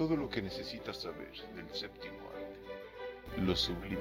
Todo 0.00 0.16
lo 0.16 0.30
que 0.30 0.40
necesitas 0.40 1.02
saber 1.02 1.30
del 1.54 1.68
séptimo 1.74 2.16
arte. 2.34 3.42
Lo 3.42 3.54
sublime, 3.54 4.00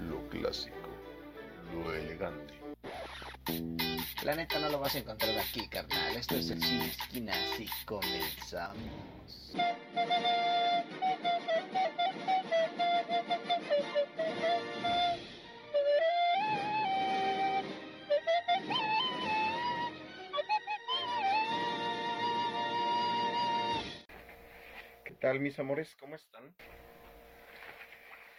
lo 0.00 0.28
clásico, 0.28 0.88
lo 1.72 1.94
elegante. 1.94 2.54
La 4.24 4.34
neta 4.34 4.58
no 4.58 4.68
lo 4.68 4.80
vas 4.80 4.96
a 4.96 4.98
encontrar 4.98 5.38
aquí, 5.38 5.68
carnal. 5.68 6.16
Esto 6.16 6.34
es 6.34 6.50
el 6.50 6.60
Cine 6.60 6.86
Esquina, 6.86 7.34
así 7.52 7.68
comenzamos. 7.86 8.74
Mis 25.40 25.58
amores? 25.58 25.94
¿Cómo 25.96 26.16
están? 26.16 26.54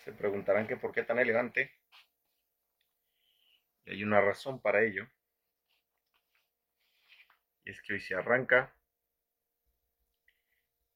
Se 0.03 0.11
preguntarán 0.11 0.67
que 0.67 0.77
por 0.77 0.91
qué 0.91 1.03
tan 1.03 1.19
elegante. 1.19 1.71
Y 3.85 3.91
hay 3.91 4.03
una 4.03 4.21
razón 4.21 4.61
para 4.61 4.83
ello. 4.83 5.07
Y 7.65 7.71
es 7.71 7.81
que 7.81 7.93
hoy 7.93 7.99
se 7.99 8.15
arranca 8.15 8.75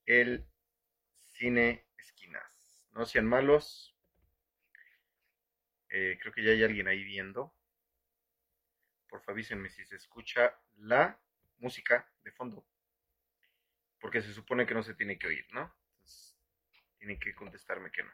el 0.06 0.46
cine 1.26 1.86
esquinas. 1.98 2.88
No 2.92 3.06
sean 3.06 3.26
malos. 3.26 3.95
Eh, 5.90 6.18
creo 6.22 6.34
que 6.34 6.44
ya 6.44 6.52
hay 6.52 6.64
alguien 6.64 6.88
ahí 6.88 7.04
viendo. 7.04 7.54
Por 9.09 9.22
favor 9.22 9.36
avísenme 9.36 9.70
si 9.70 9.86
se 9.86 9.95
escucha 9.95 10.59
la 10.76 11.20
música 11.59 12.12
de 12.23 12.32
fondo 12.32 12.68
porque 14.00 14.22
se 14.22 14.34
supone 14.34 14.66
que 14.66 14.73
no 14.73 14.84
se 14.84 14.94
tiene 14.94 15.18
que 15.18 15.28
oír, 15.28 15.45
¿no? 15.52 15.73
Tienen 17.08 17.22
que 17.22 17.34
contestarme 17.36 17.90
que 17.90 18.04
no. 18.04 18.12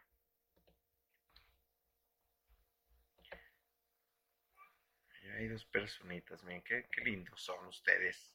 Hay 5.35 5.47
dos 5.47 5.65
personitas, 5.65 6.43
miren, 6.43 6.61
qué, 6.61 6.85
lindos 7.03 7.41
son 7.41 7.65
ustedes. 7.65 8.31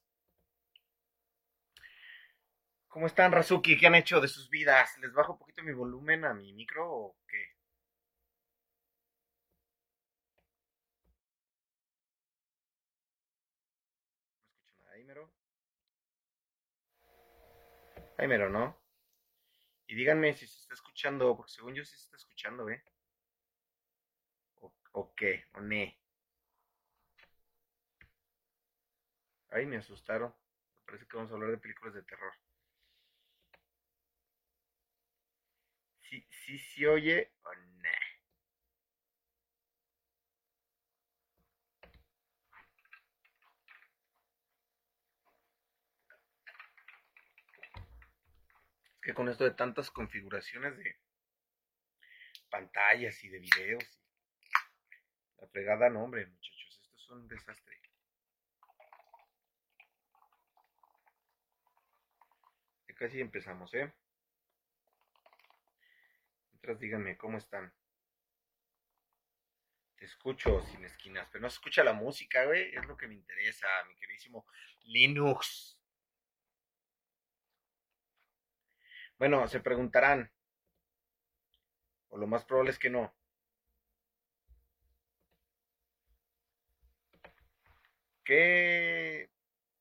¿Cómo 2.88 3.06
están, 3.06 3.30
Razuki? 3.30 3.78
¿Qué 3.78 3.86
han 3.86 3.94
hecho 3.94 4.20
de 4.20 4.26
sus 4.26 4.50
vidas? 4.50 4.98
¿Les 4.98 5.12
bajo 5.12 5.34
un 5.34 5.38
poquito 5.38 5.62
mi 5.62 5.72
volumen 5.72 6.24
a 6.24 6.34
mi 6.34 6.52
micro 6.52 6.90
o 6.90 7.16
qué? 7.28 7.54
No 9.30 9.30
escucho 9.30 9.46
nada. 9.46 9.62
Ahí 18.18 18.26
mero, 18.26 18.50
¿no? 18.50 18.77
Y 19.88 19.96
díganme 19.96 20.34
si 20.34 20.46
se 20.46 20.60
está 20.60 20.74
escuchando, 20.74 21.36
porque 21.36 21.50
según 21.50 21.74
yo 21.74 21.84
sí 21.84 21.90
se 21.96 22.04
está 22.04 22.16
escuchando, 22.16 22.70
¿eh? 22.70 22.80
O, 24.92 25.14
qué, 25.16 25.32
o 25.54 25.60
ne. 25.60 25.84
Ay, 29.50 29.66
me 29.66 29.76
asustaron. 29.76 30.30
Me 30.30 30.82
parece 30.86 31.06
que 31.06 31.16
vamos 31.18 31.30
a 31.30 31.34
hablar 31.34 31.50
de 31.50 31.58
películas 31.58 31.92
de 31.94 32.02
terror. 32.02 32.32
Sí, 36.00 36.26
sí 36.28 36.58
se 36.58 36.88
oye 36.88 37.30
o 37.44 37.54
ne. 37.82 38.07
Con 49.14 49.28
esto 49.28 49.44
de 49.44 49.52
tantas 49.52 49.90
configuraciones 49.90 50.76
de 50.76 50.98
pantallas 52.50 53.22
y 53.24 53.28
de 53.28 53.38
videos, 53.38 53.84
la 55.38 55.48
fregada, 55.48 55.88
no, 55.88 56.04
hombre, 56.04 56.26
muchachos, 56.26 56.80
esto 56.82 56.96
es 56.96 57.10
un 57.10 57.28
desastre. 57.28 57.80
Ya 62.88 62.94
casi 62.94 63.20
empezamos, 63.20 63.72
¿eh? 63.74 63.92
Mientras 66.50 66.80
díganme 66.80 67.16
cómo 67.16 67.38
están. 67.38 67.72
Te 69.96 70.04
escucho 70.04 70.62
sin 70.62 70.84
esquinas, 70.84 71.28
pero 71.32 71.42
no 71.42 71.50
se 71.50 71.54
escucha 71.54 71.82
la 71.82 71.92
música, 71.92 72.44
güey, 72.44 72.74
es 72.74 72.86
lo 72.86 72.96
que 72.96 73.08
me 73.08 73.14
interesa, 73.14 73.66
mi 73.88 73.94
queridísimo 73.96 74.46
Linux. 74.84 75.77
Bueno, 79.18 79.46
se 79.48 79.60
preguntarán, 79.60 80.30
o 82.10 82.18
lo 82.18 82.26
más 82.26 82.44
probable 82.44 82.70
es 82.72 82.78
que 82.78 82.90
no. 82.90 83.14
¿Qué, 88.24 89.30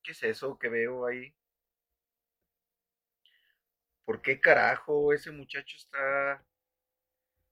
qué 0.04 0.12
es 0.14 0.24
eso 0.24 0.58
que 0.60 0.70
veo 0.70 1.06
ahí? 1.06 1.36
¿Por 4.06 4.24
qué 4.24 4.40
carajo 4.42 5.14
ese 5.14 5.30
muchacho 5.30 5.76
está 5.78 6.44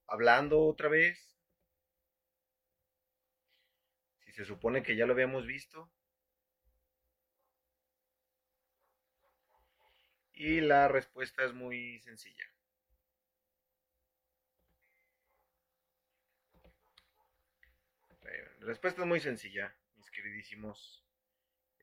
hablando 0.07 0.59
otra 0.65 0.89
vez? 0.89 1.37
Si 4.25 4.33
se 4.33 4.43
supone 4.43 4.83
que 4.83 4.97
ya 4.97 5.05
lo 5.05 5.13
habíamos 5.13 5.47
visto. 5.47 5.89
Y 10.35 10.59
la 10.59 10.87
respuesta 10.89 11.43
es 11.45 11.53
muy 11.53 11.99
sencilla. 11.99 12.45
La 18.59 18.67
respuesta 18.67 19.01
es 19.01 19.07
muy 19.07 19.19
sencilla, 19.19 19.75
mis 19.95 20.09
queridísimos 20.09 21.05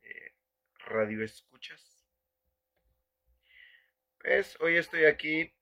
eh, 0.02 0.34
radioescuchas. 0.80 2.04
Pues 4.18 4.60
hoy 4.60 4.76
estoy 4.76 5.04
aquí 5.04 5.54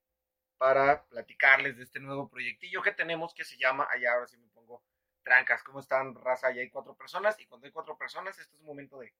para 0.56 1.04
platicarles 1.04 1.76
de 1.76 1.84
este 1.84 2.00
nuevo 2.00 2.28
proyectillo 2.28 2.82
que 2.82 2.92
tenemos 2.92 3.34
que 3.34 3.44
se 3.44 3.56
llama, 3.56 3.86
allá 3.90 4.14
ahora 4.14 4.26
sí 4.26 4.38
me 4.38 4.48
pongo 4.48 4.82
trancas, 5.22 5.62
¿cómo 5.62 5.80
están 5.80 6.14
raza? 6.14 6.50
Ya 6.52 6.62
hay 6.62 6.70
cuatro 6.70 6.96
personas 6.96 7.38
y 7.38 7.46
cuando 7.46 7.66
hay 7.66 7.72
cuatro 7.72 7.96
personas 7.96 8.38
este 8.38 8.56
es 8.56 8.60
un 8.60 8.66
momento 8.66 8.98
de 8.98 9.14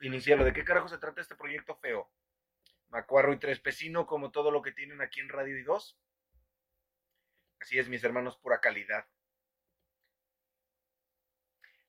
iniciarlo. 0.00 0.44
¿De 0.44 0.52
qué 0.52 0.64
carajo 0.64 0.88
se 0.88 0.98
trata 0.98 1.20
este 1.20 1.36
proyecto 1.36 1.76
feo? 1.76 2.10
Macuarro 2.88 3.32
y 3.32 3.38
Trespecino, 3.38 4.06
como 4.06 4.30
todo 4.30 4.50
lo 4.50 4.62
que 4.62 4.72
tienen 4.72 5.00
aquí 5.00 5.20
en 5.20 5.28
Radio 5.28 5.58
y 5.58 5.62
2. 5.62 5.98
Así 7.60 7.78
es, 7.78 7.88
mis 7.88 8.04
hermanos, 8.04 8.36
pura 8.36 8.60
calidad. 8.60 9.06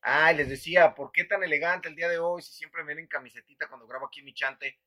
Ah, 0.01 0.31
les 0.31 0.47
decía, 0.47 0.93
¿por 0.93 1.11
qué 1.11 1.23
tan 1.23 1.43
elegante 1.43 1.89
el 1.89 1.95
día 1.95 2.07
de 2.07 2.19
hoy? 2.19 2.41
Si 2.41 2.53
siempre 2.53 2.83
me 2.83 2.89
ven 2.89 2.99
en 2.99 3.07
camisetita 3.07 3.67
cuando 3.67 3.87
grabo 3.87 4.05
aquí 4.05 4.21
mi 4.21 4.33
chante, 4.33 4.79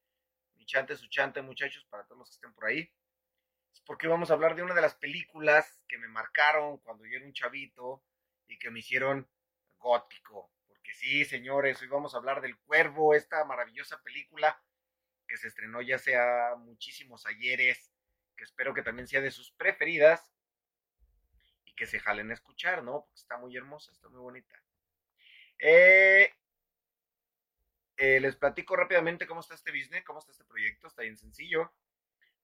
mi 0.54 0.64
chante, 0.64 0.96
su 0.96 1.08
chante, 1.08 1.42
muchachos, 1.42 1.84
para 1.90 2.04
todos 2.04 2.20
los 2.20 2.28
que 2.30 2.34
estén 2.34 2.52
por 2.54 2.66
ahí. 2.66 2.90
Es 3.72 3.80
porque 3.80 4.06
vamos 4.06 4.30
a 4.30 4.34
hablar 4.34 4.54
de 4.54 4.62
una 4.62 4.74
de 4.74 4.80
las 4.80 4.94
películas 4.94 5.82
que 5.88 5.98
me 5.98 6.08
marcaron 6.08 6.78
cuando 6.78 7.04
yo 7.04 7.16
era 7.16 7.26
un 7.26 7.32
chavito 7.32 8.04
y 8.46 8.58
que 8.58 8.70
me 8.70 8.78
hicieron 8.78 9.28
gótico. 9.78 10.50
Sí, 10.94 11.25
señores, 11.25 11.81
hoy 11.82 11.88
vamos 11.88 12.15
a 12.15 12.19
hablar 12.19 12.41
del 12.41 12.59
Cuervo, 12.59 13.15
esta 13.15 13.44
maravillosa 13.44 14.03
película 14.03 14.60
que 15.26 15.37
se 15.37 15.49
estrenó 15.49 15.82
ya 15.82 15.99
sea 15.99 16.54
muchísimos 16.56 17.26
ayeres, 17.26 17.93
que 18.37 18.44
espero 18.44 18.75
que 18.75 18.82
también 18.82 19.06
sea 19.06 19.21
de 19.21 19.31
sus 19.31 19.53
preferidas 19.53 20.32
y 21.65 21.75
que 21.75 21.87
se 21.87 22.00
jalen 22.00 22.31
a 22.31 22.34
escuchar, 22.34 22.82
¿no? 22.82 23.03
Porque 23.03 23.21
está 23.21 23.37
muy 23.37 23.56
hermosa, 23.56 23.93
está 23.93 24.09
muy 24.09 24.21
bonita. 24.21 24.60
Eh, 25.59 26.32
eh, 27.97 28.20
les 28.20 28.37
platico 28.37 28.75
rápidamente 28.75 29.26
cómo 29.26 29.41
está 29.41 29.55
este 29.55 29.70
business, 29.70 30.05
cómo 30.05 30.20
está 30.20 30.32
este 30.32 30.44
proyecto, 30.44 30.88
está 30.88 31.02
bien 31.02 31.19
sencillo. 31.19 31.73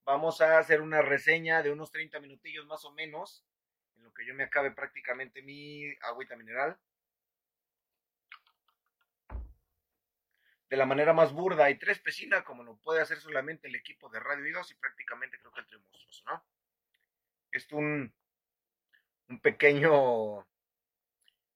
Vamos 0.04 0.40
a 0.42 0.58
hacer 0.58 0.82
una 0.82 1.00
reseña 1.00 1.62
de 1.62 1.70
unos 1.70 1.90
30 1.90 2.20
minutillos 2.20 2.66
más 2.66 2.84
o 2.84 2.92
menos, 2.92 3.44
en 3.96 4.04
lo 4.04 4.12
que 4.12 4.26
yo 4.26 4.34
me 4.34 4.44
acabe 4.44 4.70
prácticamente 4.70 5.42
mi 5.42 5.90
agüita 6.02 6.36
mineral. 6.36 6.78
De 10.68 10.76
la 10.76 10.86
manera 10.86 11.12
más 11.12 11.32
burda 11.32 11.70
y 11.70 11.78
tres 11.78 11.98
pesina, 11.98 12.44
como 12.44 12.64
lo 12.64 12.76
puede 12.78 13.00
hacer 13.00 13.18
solamente 13.18 13.68
el 13.68 13.74
equipo 13.74 14.08
de 14.08 14.20
Radio 14.20 14.46
Idos 14.46 14.70
y 14.70 14.74
prácticamente 14.74 15.38
creo 15.38 15.52
que 15.52 15.60
el 15.60 15.66
trío 15.66 15.80
monstruoso, 15.80 16.24
¿no? 16.26 16.44
Es 17.52 17.70
un, 17.72 18.12
un 19.28 19.40
pequeño, 19.40 19.90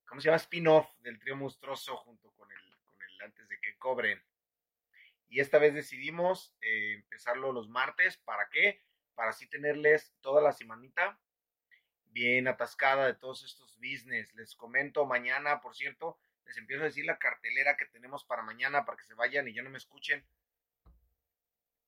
¿cómo 0.07 0.21
se 0.21 0.27
llama? 0.27 0.37
Spin-off 0.37 0.89
del 0.99 1.19
trío 1.19 1.37
monstruoso 1.37 1.97
junto 1.97 2.31
con 2.33 2.51
el, 2.53 2.77
con 2.85 3.03
el 3.03 3.23
antes 3.23 3.49
de 3.49 3.59
que 3.61 3.77
cobren. 3.79 4.23
Y 5.29 5.41
esta 5.41 5.59
vez 5.59 5.75
decidimos 5.75 6.57
eh, 6.61 6.95
empezarlo 6.95 7.53
los 7.53 7.69
martes. 7.69 8.17
¿Para 8.19 8.49
qué? 8.51 8.83
Para 9.15 9.31
así 9.31 9.49
tenerles 9.49 10.15
toda 10.21 10.41
la 10.41 10.53
semanita 10.53 11.21
bien 12.05 12.49
atascada 12.49 13.07
de 13.07 13.15
todos 13.15 13.45
estos 13.45 13.77
business. 13.79 14.33
Les 14.35 14.55
comento 14.55 15.05
mañana, 15.05 15.61
por 15.61 15.75
cierto, 15.75 16.19
les 16.49 16.57
empiezo 16.57 16.83
a 16.83 16.87
decir 16.87 17.05
la 17.05 17.19
cartelera 17.19 17.77
que 17.77 17.87
tenemos 17.87 18.25
para 18.25 18.43
mañana 18.43 18.85
para 18.85 18.97
que 18.97 19.05
se 19.05 19.15
vayan 19.15 19.47
y 19.49 19.55
ya 19.55 19.63
no 19.63 19.71
me 19.71 19.79
escuchen. 19.79 20.27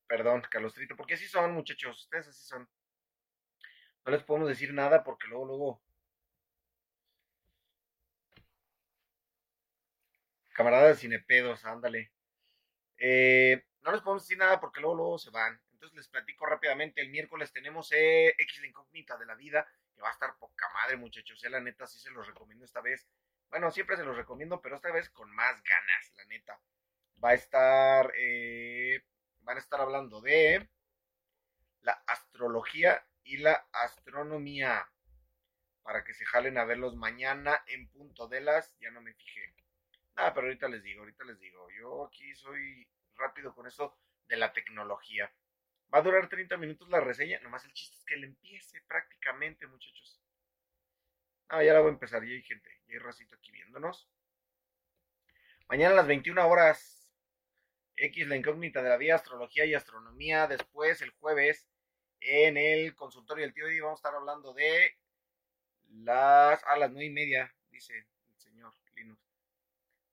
Perdón, 0.07 0.43
Calostrito, 0.51 0.97
porque 0.97 1.15
así 1.15 1.27
son, 1.27 1.53
muchachos, 1.53 1.99
ustedes 2.03 2.29
así 2.29 2.45
son. 2.45 2.69
No 4.05 4.13
les 4.13 4.23
podemos 4.23 4.49
decir 4.49 4.73
nada 4.75 5.03
porque 5.03 5.29
luego, 5.29 5.47
luego. 5.47 5.83
Camaradas 10.53 10.99
cinepedos, 11.01 11.65
ándale. 11.65 12.13
Eh, 12.99 13.65
no 13.81 13.93
les 13.93 14.03
podemos 14.03 14.25
decir 14.25 14.37
nada 14.37 14.61
porque 14.61 14.81
luego, 14.81 14.97
luego 14.97 15.19
se 15.19 15.31
van. 15.31 15.59
Entonces 15.73 15.97
les 15.97 16.09
platico 16.09 16.45
rápidamente. 16.45 17.01
El 17.01 17.09
miércoles 17.09 17.51
tenemos 17.51 17.91
eh, 17.93 18.35
X 18.37 18.61
la 18.61 18.67
incógnita 18.67 19.17
de 19.17 19.25
la 19.25 19.35
vida, 19.35 19.67
que 19.95 20.03
va 20.03 20.09
a 20.09 20.13
estar 20.13 20.37
poca 20.39 20.69
madre, 20.75 20.99
muchachos. 20.99 21.43
Eh, 21.45 21.49
la 21.49 21.61
neta, 21.61 21.87
sí 21.87 21.99
se 21.99 22.11
los 22.11 22.27
recomiendo 22.27 22.67
esta 22.67 22.83
vez. 22.83 23.09
Bueno, 23.51 23.71
siempre 23.73 23.97
se 23.97 24.05
los 24.05 24.17
recomiendo, 24.17 24.61
pero 24.63 24.77
esta 24.77 24.93
vez 24.93 25.11
con 25.11 25.31
más 25.33 25.61
ganas, 25.63 26.13
la 26.17 26.25
neta. 26.27 26.61
Va 27.23 27.31
a 27.31 27.35
estar. 27.35 28.13
Eh, 28.17 29.05
van 29.41 29.57
a 29.57 29.61
estar 29.61 29.81
hablando 29.81 30.21
de 30.21 30.69
la 31.81 31.93
astrología 32.07 33.05
y 33.25 33.39
la 33.39 33.67
astronomía. 33.73 34.89
Para 35.83 36.05
que 36.05 36.15
se 36.15 36.25
jalen 36.25 36.59
a 36.59 36.65
verlos 36.65 36.95
mañana 36.95 37.63
en 37.67 37.89
punto 37.89 38.29
de 38.29 38.41
las. 38.41 38.73
Ya 38.79 38.93
no 38.93 39.01
me 39.01 39.15
fijé. 39.15 39.55
Nada, 40.15 40.33
pero 40.33 40.47
ahorita 40.47 40.69
les 40.69 40.83
digo, 40.85 41.01
ahorita 41.01 41.25
les 41.25 41.39
digo. 41.41 41.69
Yo 41.73 42.07
aquí 42.07 42.33
soy 42.37 42.87
rápido 43.17 43.53
con 43.53 43.67
eso 43.67 43.99
de 44.29 44.37
la 44.37 44.53
tecnología. 44.53 45.33
Va 45.93 45.99
a 45.99 46.03
durar 46.03 46.29
30 46.29 46.57
minutos 46.57 46.89
la 46.89 47.01
reseña. 47.01 47.41
Nomás 47.41 47.65
el 47.65 47.73
chiste 47.73 47.97
es 47.97 48.05
que 48.05 48.17
le 48.17 48.29
empiece 48.29 48.81
prácticamente, 48.83 49.67
muchachos. 49.67 50.21
Ah, 51.53 51.65
ya 51.65 51.73
la 51.73 51.81
voy 51.81 51.89
a 51.89 51.95
empezar. 51.95 52.25
Ya 52.25 52.33
hay 52.33 52.43
gente. 52.43 52.71
Ya 52.87 52.95
hay 52.95 52.99
racito 52.99 53.35
aquí 53.35 53.51
viéndonos. 53.51 54.09
Mañana 55.69 55.95
a 55.95 55.97
las 55.97 56.07
21 56.07 56.47
horas. 56.47 57.11
X, 57.97 58.29
la 58.29 58.37
incógnita 58.37 58.83
de 58.83 58.89
la 58.89 58.97
vida, 58.97 59.17
astrología 59.17 59.65
y 59.65 59.75
astronomía. 59.75 60.47
Después, 60.47 61.03
el 61.03 61.11
jueves, 61.11 61.69
en 62.21 62.57
el 62.57 62.95
consultorio 62.95 63.45
del 63.45 63.53
tío 63.53 63.67
Eddie, 63.67 63.81
vamos 63.81 63.99
a 63.99 64.01
estar 64.01 64.15
hablando 64.15 64.55
de 64.55 64.97
las. 65.89 66.63
a 66.65 66.77
las 66.77 66.93
nueve 66.93 67.07
y 67.07 67.11
media, 67.11 67.53
dice 67.69 68.07
el 68.29 68.39
señor 68.39 68.73
Linux. 68.95 69.21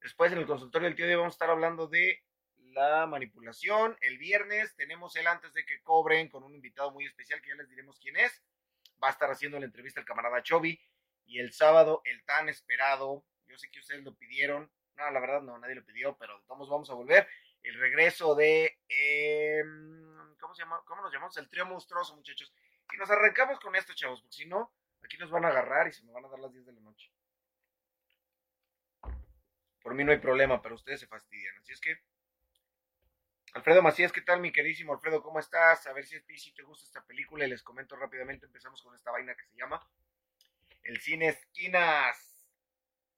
Después, 0.02 0.32
en 0.32 0.40
el 0.40 0.48
consultorio 0.48 0.88
del 0.88 0.96
tío 0.96 1.06
Eddie, 1.06 1.18
vamos 1.18 1.34
a 1.34 1.36
estar 1.36 1.52
hablando 1.52 1.88
de 1.88 2.24
la 2.74 3.06
manipulación. 3.06 3.96
El 4.02 4.18
viernes 4.18 4.76
tenemos 4.76 5.16
el 5.16 5.28
antes 5.28 5.54
de 5.54 5.66
que 5.66 5.82
cobren 5.84 6.30
con 6.30 6.44
un 6.44 6.56
invitado 6.56 6.92
muy 6.92 7.06
especial 7.06 7.42
que 7.44 7.50
ya 7.50 7.56
les 7.56 7.70
diremos 7.70 8.00
quién 8.00 8.18
es. 8.18 8.44
Va 9.02 9.10
a 9.10 9.12
estar 9.12 9.30
haciendo 9.30 9.60
la 9.60 9.66
entrevista 9.66 10.00
el 10.00 10.06
camarada 10.06 10.42
Chovy. 10.42 10.82
Y 11.28 11.40
el 11.40 11.54
sábado, 11.54 12.02
el 12.06 12.24
tan 12.24 12.50
esperado. 12.50 13.24
Yo 13.48 13.58
sé 13.58 13.70
que 13.70 13.80
ustedes 13.80 14.04
lo 14.04 14.16
pidieron. 14.16 14.72
No, 14.96 15.12
la 15.12 15.20
verdad 15.20 15.42
no, 15.42 15.58
nadie 15.60 15.76
lo 15.76 15.86
pidió, 15.86 16.18
pero 16.18 16.42
todos 16.48 16.70
vamos 16.70 16.90
a 16.90 16.94
volver. 16.94 17.28
El 17.62 17.78
regreso 17.80 18.34
de. 18.34 18.80
Eh, 18.88 19.62
¿Cómo 20.40 20.56
se 20.56 20.64
llama? 20.64 20.82
¿Cómo 20.86 21.02
nos 21.02 21.14
llamamos? 21.14 21.38
El 21.38 21.50
trío 21.50 21.66
monstruoso, 21.66 22.16
muchachos. 22.16 22.52
Y 22.94 22.98
nos 22.98 23.12
arrancamos 23.12 23.60
con 23.60 23.76
esto, 23.76 23.94
chavos, 23.94 24.22
porque 24.22 24.38
si 24.38 24.46
no, 24.46 24.74
aquí 25.04 25.18
nos 25.18 25.30
van 25.30 25.46
a 25.46 25.50
agarrar 25.50 25.88
y 25.88 25.92
se 25.92 26.04
me 26.04 26.14
van 26.14 26.26
a 26.26 26.30
dar 26.30 26.40
las 26.40 26.54
10 26.54 26.66
de 26.66 26.74
la 26.74 26.80
noche. 26.80 27.12
Por 29.82 29.94
mí 29.94 30.04
no 30.04 30.12
hay 30.12 30.20
problema, 30.20 30.62
pero 30.62 30.76
ustedes 30.76 31.02
se 31.02 31.08
fastidian. 31.08 31.58
Así 31.58 31.74
es 31.74 31.82
que 31.82 32.02
Alfredo 33.54 33.82
Macías, 33.82 34.12
¿qué 34.12 34.22
tal 34.22 34.40
mi 34.40 34.52
queridísimo 34.52 34.94
Alfredo? 34.94 35.22
¿Cómo 35.22 35.40
estás? 35.40 35.88
A 35.88 35.94
ver 35.94 36.06
si, 36.06 36.20
si 36.38 36.54
te 36.54 36.64
gusta 36.64 36.86
esta 36.86 37.06
película 37.06 37.46
y 37.46 37.50
les 37.50 37.64
comento 37.64 37.96
rápidamente. 37.96 38.46
Empezamos 38.46 38.82
con 38.82 38.96
esta 38.96 39.12
vaina 39.12 39.36
que 39.36 39.46
se 39.46 39.58
llama 39.58 39.82
El 40.88 41.02
Cine 41.02 41.28
Esquinas. 41.28 42.48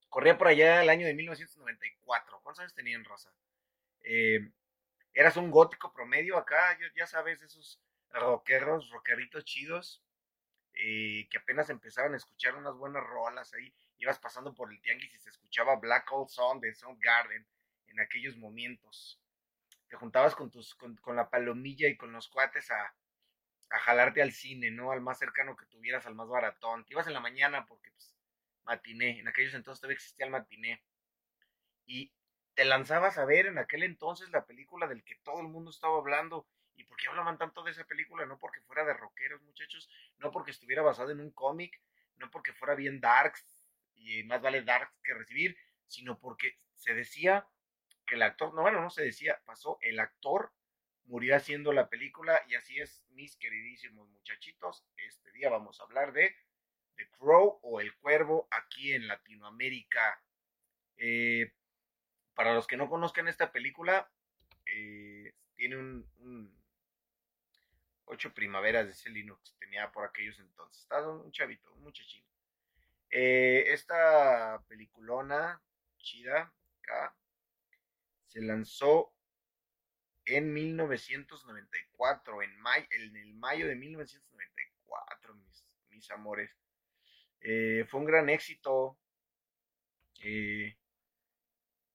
Corría 0.10 0.38
por 0.38 0.48
allá 0.48 0.81
el 0.81 0.89
año 0.89 1.06
de 1.06 1.13
1994. 1.13 2.42
¿Cuántos 2.42 2.62
años 2.62 2.74
tenían, 2.74 3.06
Rosa? 3.06 3.31
Eh, 4.01 4.39
eras 5.13 5.38
un 5.38 5.51
gótico 5.51 5.94
promedio 5.94 6.38
acá, 6.38 6.77
ya 6.95 7.06
sabes, 7.06 7.44
esos 7.44 7.80
rockeros, 8.10 8.89
rockeritos 8.89 9.45
chidos, 9.45 10.04
eh, 10.74 11.27
que 11.30 11.38
apenas 11.38 11.69
empezaban 11.69 12.16
a 12.16 12.18
escuchar 12.18 12.56
unas 12.56 12.74
buenas 12.74 13.04
rolas 13.04 13.54
ahí. 13.54 13.72
Ibas 14.00 14.18
pasando 14.18 14.56
por 14.56 14.72
el 14.72 14.81
tianguis 14.81 15.13
y 15.13 15.19
se 15.19 15.30
escuchaba 15.30 15.75
Black 15.75 16.12
Hole 16.12 16.27
Song 16.27 16.60
de 16.60 16.74
Soundgarden 16.74 17.45
en 17.88 18.00
aquellos 18.00 18.36
momentos 18.38 19.22
te 19.89 19.98
juntabas 19.98 20.36
con, 20.36 20.51
tus, 20.51 20.75
con, 20.75 21.15
la 21.15 21.30
palomilla 21.30 21.88
y 21.88 21.98
con 21.98 22.12
los 22.12 22.30
cuates 22.30 22.69
a, 22.72 22.94
a, 23.69 23.80
jalarte 23.80 24.21
al 24.21 24.31
cine, 24.31 24.71
¿no? 24.71 24.92
Al 24.92 25.01
más 25.01 25.19
cercano 25.19 25.56
que 25.56 25.66
tuvieras, 25.66 26.06
al 26.06 26.16
más 26.16 26.27
baratón. 26.27 26.86
Te 26.86 26.94
ibas 26.94 27.07
en 27.07 27.13
la 27.13 27.19
mañana 27.19 27.66
porque, 27.66 27.92
pues, 27.92 28.16
matiné. 28.63 29.19
En 29.19 29.27
aquellos 29.27 29.54
entonces 29.54 29.81
todavía 29.81 29.95
existía 29.95 30.25
el 30.25 30.31
matiné. 30.31 30.83
Y 31.86 32.12
te 32.54 32.66
lanzabas 32.66 33.18
a 33.18 33.25
ver 33.25 33.48
en 33.48 33.57
aquel 33.57 33.83
entonces 33.83 34.30
la 34.31 34.45
película 34.45 34.88
del 34.88 35.04
que 35.04 35.16
todo 35.18 35.42
el 35.42 35.48
mundo 35.48 35.71
estaba 35.71 35.98
hablando. 35.98 36.48
¿Y 36.75 36.83
por 36.86 36.98
qué 36.98 37.07
hablaban 37.07 37.38
tanto 37.38 37.63
de 37.63 37.71
esa 37.71 37.86
película? 37.86 38.25
No 38.25 38.38
porque 38.39 38.62
fuera 38.62 38.86
de 38.86 38.94
rockeros, 38.94 39.42
muchachos. 39.42 39.89
No 40.18 40.31
porque 40.31 40.51
estuviera 40.51 40.81
basado 40.81 41.12
en 41.12 41.19
un 41.19 41.31
cómic. 41.31 41.81
No 42.18 42.30
porque 42.30 42.54
fuera 42.54 42.75
bien 42.75 43.00
darks. 43.00 43.57
Y 43.95 44.24
más 44.24 44.42
vale 44.42 44.62
darks 44.63 45.00
que 45.04 45.13
recibir. 45.13 45.57
Sino 45.88 46.19
porque 46.19 46.60
se 46.75 46.94
decía 46.94 47.48
el 48.15 48.22
actor, 48.22 48.54
no, 48.54 48.62
bueno, 48.62 48.81
no 48.81 48.89
se 48.89 49.04
decía, 49.04 49.39
pasó, 49.45 49.77
el 49.81 50.00
actor 50.00 50.51
murió 51.09 51.35
haciendo 51.35 51.73
la 51.73 51.89
película 51.89 52.39
y 52.47 52.56
así 52.56 52.79
es, 52.79 53.03
mis 53.09 53.35
queridísimos 53.35 54.07
muchachitos, 54.09 54.85
este 54.95 55.31
día 55.31 55.50
vamos 55.50 55.79
a 55.79 55.83
hablar 55.83 56.13
de 56.13 56.35
The 56.95 57.09
Crow 57.17 57.59
o 57.63 57.81
El 57.81 57.95
Cuervo 57.95 58.47
aquí 58.51 58.94
en 58.94 59.07
Latinoamérica. 59.07 60.21
Eh, 60.97 61.51
para 62.35 62.53
los 62.53 62.67
que 62.67 62.77
no 62.77 62.88
conozcan 62.88 63.27
esta 63.27 63.51
película, 63.51 64.09
eh, 64.67 65.33
tiene 65.56 65.77
un, 65.77 66.56
ocho 68.05 68.31
primaveras 68.31 68.85
de 68.85 68.91
ese 68.91 69.09
Linux, 69.09 69.55
tenía 69.57 69.91
por 69.91 70.05
aquellos 70.05 70.39
entonces, 70.39 70.83
estaba 70.83 71.12
un 71.12 71.31
chavito, 71.31 71.73
un 71.73 71.83
muchachín. 71.83 72.23
Eh, 73.09 73.63
esta 73.69 74.63
peliculona 74.67 75.59
chida, 75.97 76.53
acá, 76.81 77.15
se 78.27 78.41
lanzó 78.41 79.12
en 80.37 80.53
1994, 80.53 82.43
en, 82.43 82.51
en 82.91 83.15
el 83.15 83.33
mayo 83.35 83.67
de 83.67 83.75
1994, 83.75 85.35
mis, 85.35 85.65
mis 85.89 86.11
amores. 86.11 86.51
Eh, 87.41 87.85
fue 87.89 87.99
un 87.99 88.05
gran 88.05 88.29
éxito. 88.29 88.97
Eh, 90.21 90.77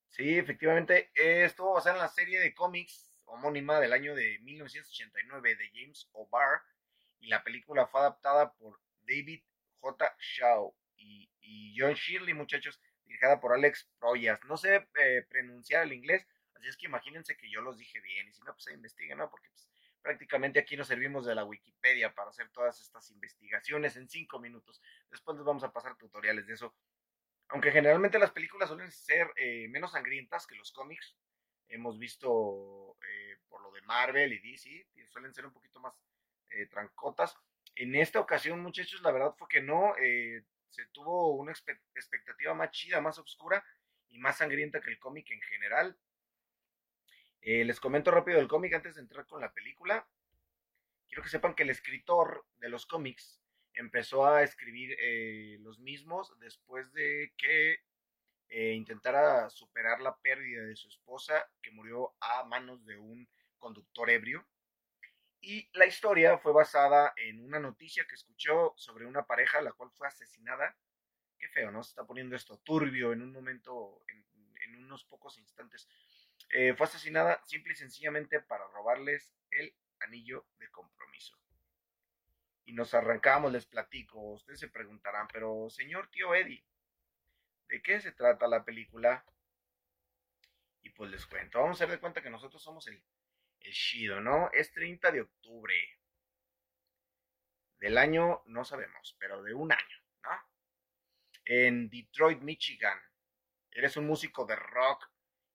sí, 0.08 0.38
efectivamente, 0.38 1.10
estuvo 1.14 1.74
basada 1.74 1.96
en 1.96 2.02
la 2.02 2.08
serie 2.08 2.40
de 2.40 2.54
cómics 2.54 3.20
homónima 3.26 3.80
del 3.80 3.92
año 3.92 4.14
de 4.14 4.38
1989 4.40 5.56
de 5.56 5.70
James 5.72 6.08
O'Barr 6.12 6.62
y 7.20 7.28
la 7.28 7.42
película 7.42 7.86
fue 7.86 8.00
adaptada 8.00 8.52
por 8.54 8.80
David 9.06 9.42
J. 9.80 10.16
Shaw 10.18 10.74
y, 10.96 11.30
y 11.40 11.74
John 11.78 11.94
Shirley, 11.94 12.34
muchachos 12.34 12.80
dirigida 13.04 13.40
por 13.40 13.52
Alex 13.52 13.88
Proyas. 13.98 14.40
No 14.44 14.56
sé 14.56 14.86
eh, 15.00 15.26
pronunciar 15.28 15.84
el 15.84 15.92
inglés, 15.92 16.26
así 16.64 16.70
es 16.70 16.76
que 16.78 16.86
imagínense 16.86 17.36
que 17.36 17.50
yo 17.50 17.60
los 17.60 17.76
dije 17.76 18.00
bien, 18.00 18.26
y 18.26 18.32
si 18.32 18.42
no, 18.42 18.54
pues 18.54 18.66
investiguen, 18.74 19.18
¿no? 19.18 19.30
Porque 19.30 19.48
pues, 19.50 19.68
prácticamente 20.00 20.58
aquí 20.58 20.76
nos 20.76 20.88
servimos 20.88 21.26
de 21.26 21.34
la 21.34 21.44
Wikipedia 21.44 22.14
para 22.14 22.30
hacer 22.30 22.48
todas 22.50 22.80
estas 22.80 23.10
investigaciones 23.10 23.96
en 23.96 24.08
cinco 24.08 24.38
minutos. 24.38 24.80
Después 25.10 25.36
les 25.36 25.44
vamos 25.44 25.62
a 25.62 25.72
pasar 25.72 25.96
tutoriales 25.96 26.46
de 26.46 26.54
eso. 26.54 26.74
Aunque 27.48 27.70
generalmente 27.70 28.18
las 28.18 28.32
películas 28.32 28.70
suelen 28.70 28.90
ser 28.90 29.30
eh, 29.36 29.68
menos 29.68 29.92
sangrientas 29.92 30.46
que 30.46 30.54
los 30.54 30.72
cómics, 30.72 31.16
hemos 31.68 31.98
visto 31.98 32.96
eh, 33.06 33.36
por 33.48 33.60
lo 33.62 33.70
de 33.70 33.82
Marvel 33.82 34.32
y 34.32 34.38
DC, 34.38 34.86
suelen 35.08 35.34
ser 35.34 35.44
un 35.44 35.52
poquito 35.52 35.80
más 35.80 35.94
trancotas. 36.70 37.36
En 37.74 37.96
esta 37.96 38.20
ocasión, 38.20 38.60
muchachos, 38.60 39.02
la 39.02 39.10
verdad 39.10 39.34
fue 39.36 39.48
que 39.48 39.60
no, 39.60 39.92
se 40.70 40.86
tuvo 40.92 41.34
una 41.34 41.50
expectativa 41.50 42.54
más 42.54 42.70
chida, 42.70 43.00
más 43.00 43.18
oscura 43.18 43.64
y 44.08 44.18
más 44.18 44.38
sangrienta 44.38 44.80
que 44.80 44.90
el 44.90 44.98
cómic 45.00 45.28
en 45.32 45.40
general. 45.42 45.98
Eh, 47.46 47.62
les 47.62 47.78
comento 47.78 48.10
rápido 48.10 48.40
el 48.40 48.48
cómic 48.48 48.72
antes 48.72 48.94
de 48.94 49.02
entrar 49.02 49.26
con 49.26 49.40
la 49.40 49.52
película. 49.52 50.08
Quiero 51.06 51.22
que 51.22 51.28
sepan 51.28 51.54
que 51.54 51.64
el 51.64 51.70
escritor 51.70 52.46
de 52.56 52.70
los 52.70 52.86
cómics 52.86 53.38
empezó 53.74 54.26
a 54.26 54.42
escribir 54.42 54.96
eh, 54.98 55.58
los 55.60 55.78
mismos 55.78 56.32
después 56.40 56.90
de 56.94 57.34
que 57.36 57.80
eh, 58.48 58.72
intentara 58.72 59.50
superar 59.50 60.00
la 60.00 60.16
pérdida 60.16 60.62
de 60.62 60.74
su 60.74 60.88
esposa 60.88 61.50
que 61.60 61.70
murió 61.70 62.14
a 62.20 62.44
manos 62.44 62.86
de 62.86 62.96
un 62.96 63.28
conductor 63.58 64.08
ebrio. 64.08 64.46
Y 65.42 65.68
la 65.74 65.84
historia 65.84 66.38
fue 66.38 66.54
basada 66.54 67.12
en 67.16 67.44
una 67.44 67.58
noticia 67.58 68.06
que 68.08 68.14
escuchó 68.14 68.72
sobre 68.76 69.04
una 69.04 69.26
pareja 69.26 69.60
la 69.60 69.72
cual 69.72 69.90
fue 69.90 70.08
asesinada. 70.08 70.74
Qué 71.38 71.48
feo, 71.48 71.70
¿no? 71.70 71.82
Se 71.82 71.90
está 71.90 72.06
poniendo 72.06 72.36
esto 72.36 72.56
turbio 72.64 73.12
en 73.12 73.20
un 73.20 73.32
momento, 73.32 74.02
en, 74.08 74.24
unos 74.76 75.04
pocos 75.04 75.36
instantes. 75.38 75.88
Eh, 76.50 76.74
fue 76.74 76.86
asesinada 76.86 77.42
simple 77.44 77.72
y 77.72 77.76
sencillamente 77.76 78.40
para 78.40 78.66
robarles 78.68 79.34
el 79.50 79.74
anillo 80.00 80.46
de 80.58 80.70
compromiso. 80.70 81.36
Y 82.64 82.72
nos 82.72 82.94
arrancamos, 82.94 83.52
les 83.52 83.66
platico. 83.66 84.34
Ustedes 84.34 84.60
se 84.60 84.68
preguntarán, 84.68 85.28
pero 85.32 85.68
señor 85.70 86.08
tío 86.10 86.34
Eddie, 86.34 86.64
¿de 87.68 87.82
qué 87.82 88.00
se 88.00 88.12
trata 88.12 88.46
la 88.46 88.64
película? 88.64 89.24
Y 90.82 90.90
pues 90.90 91.10
les 91.10 91.26
cuento. 91.26 91.60
Vamos 91.60 91.80
a 91.80 91.84
hacer 91.84 91.94
de 91.94 92.00
cuenta 92.00 92.22
que 92.22 92.30
nosotros 92.30 92.62
somos 92.62 92.86
el 92.88 93.02
el 93.64 93.72
Shido, 93.72 94.20
¿no? 94.20 94.50
Es 94.52 94.72
30 94.72 95.10
de 95.10 95.22
octubre. 95.22 95.74
Del 97.78 97.98
año 97.98 98.42
no 98.46 98.64
sabemos, 98.64 99.16
pero 99.18 99.42
de 99.42 99.54
un 99.54 99.72
año, 99.72 99.98
¿no? 100.22 100.30
En 101.44 101.88
Detroit, 101.88 102.40
Michigan. 102.40 102.98
Eres 103.70 103.96
un 103.96 104.06
músico 104.06 104.46
de 104.46 104.56
rock 104.56 105.10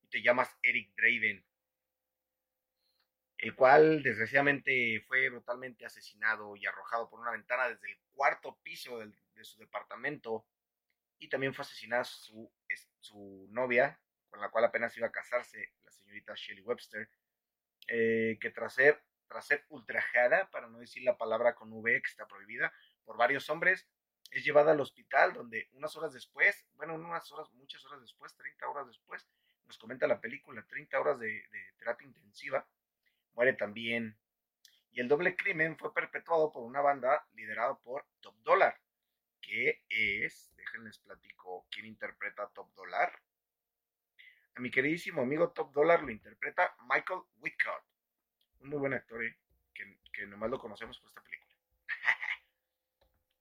te 0.09 0.21
llamas 0.21 0.57
Eric 0.61 0.93
Draven. 0.95 1.45
El 3.37 3.55
cual 3.55 4.03
desgraciadamente 4.03 5.01
fue 5.07 5.29
brutalmente 5.29 5.85
asesinado 5.85 6.55
y 6.55 6.65
arrojado 6.65 7.09
por 7.09 7.21
una 7.21 7.31
ventana 7.31 7.69
desde 7.69 7.91
el 7.91 7.97
cuarto 8.11 8.59
piso 8.61 8.99
de 8.99 9.43
su 9.43 9.59
departamento. 9.59 10.45
Y 11.19 11.29
también 11.29 11.53
fue 11.53 11.63
asesinada 11.63 12.03
su, 12.03 12.51
su 12.99 13.47
novia, 13.49 13.99
con 14.29 14.41
la 14.41 14.49
cual 14.49 14.65
apenas 14.65 14.95
iba 14.97 15.07
a 15.07 15.11
casarse, 15.11 15.73
la 15.83 15.91
señorita 15.91 16.33
Shelley 16.35 16.63
Webster, 16.63 17.09
eh, 17.87 18.37
que 18.39 18.51
tras 18.51 18.73
ser, 18.73 19.01
tras 19.27 19.47
ser 19.47 19.65
ultrajada, 19.69 20.49
para 20.49 20.67
no 20.67 20.79
decir 20.79 21.03
la 21.03 21.17
palabra 21.17 21.55
con 21.55 21.71
V 21.71 22.01
que 22.01 22.09
está 22.09 22.27
prohibida, 22.27 22.73
por 23.05 23.17
varios 23.17 23.49
hombres, 23.49 23.87
es 24.31 24.43
llevada 24.43 24.71
al 24.71 24.81
hospital 24.81 25.33
donde 25.33 25.69
unas 25.71 25.95
horas 25.95 26.13
después, 26.13 26.67
bueno, 26.75 26.95
unas 26.95 27.31
horas, 27.31 27.51
muchas 27.53 27.83
horas 27.85 28.01
después, 28.01 28.35
30 28.35 28.67
horas 28.67 28.87
después, 28.87 29.27
nos 29.69 29.77
comenta 29.77 30.07
la 30.07 30.19
película, 30.19 30.65
30 30.67 30.99
horas 30.99 31.19
de, 31.19 31.27
de 31.27 31.73
terapia 31.77 32.07
intensiva, 32.07 32.67
muere 33.35 33.53
también. 33.53 34.17
Y 34.91 34.99
el 34.99 35.07
doble 35.07 35.35
crimen 35.35 35.77
fue 35.77 35.93
perpetuado 35.93 36.51
por 36.51 36.63
una 36.63 36.81
banda 36.81 37.23
liderada 37.33 37.77
por 37.77 38.03
Top 38.19 38.35
Dollar, 38.41 38.81
que 39.39 39.83
es, 39.87 40.51
déjenles 40.55 40.97
platico, 40.97 41.67
¿quién 41.69 41.85
interpreta 41.85 42.49
Top 42.49 42.73
Dollar? 42.73 43.21
A 44.55 44.59
mi 44.59 44.71
queridísimo 44.71 45.21
amigo 45.21 45.51
Top 45.51 45.71
Dollar 45.71 46.01
lo 46.01 46.09
interpreta 46.09 46.75
Michael 46.89 47.21
Whitcott, 47.37 47.83
un 48.61 48.69
muy 48.69 48.79
buen 48.79 48.93
actor, 48.95 49.23
¿eh? 49.23 49.37
que, 50.11 50.25
nomás 50.25 50.49
lo 50.49 50.57
conocemos 50.57 50.99
por 50.99 51.09
esta 51.09 51.21
película. 51.21 51.55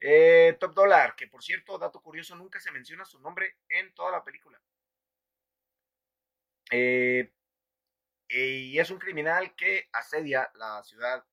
Eh, 0.00 0.56
Top 0.60 0.74
Dollar, 0.74 1.16
que 1.16 1.26
por 1.26 1.42
cierto, 1.42 1.76
dato 1.76 2.00
curioso, 2.00 2.36
nunca 2.36 2.60
se 2.60 2.70
menciona 2.70 3.04
su 3.04 3.18
nombre 3.18 3.56
en 3.68 3.92
toda 3.94 4.12
la 4.12 4.22
película. 4.22 4.60
Eh, 6.70 7.32
y 8.28 8.78
es 8.78 8.90
un 8.90 8.98
criminal 8.98 9.54
que 9.54 9.88
asedia 9.92 10.50
la 10.54 10.82
ciudad 10.84 11.24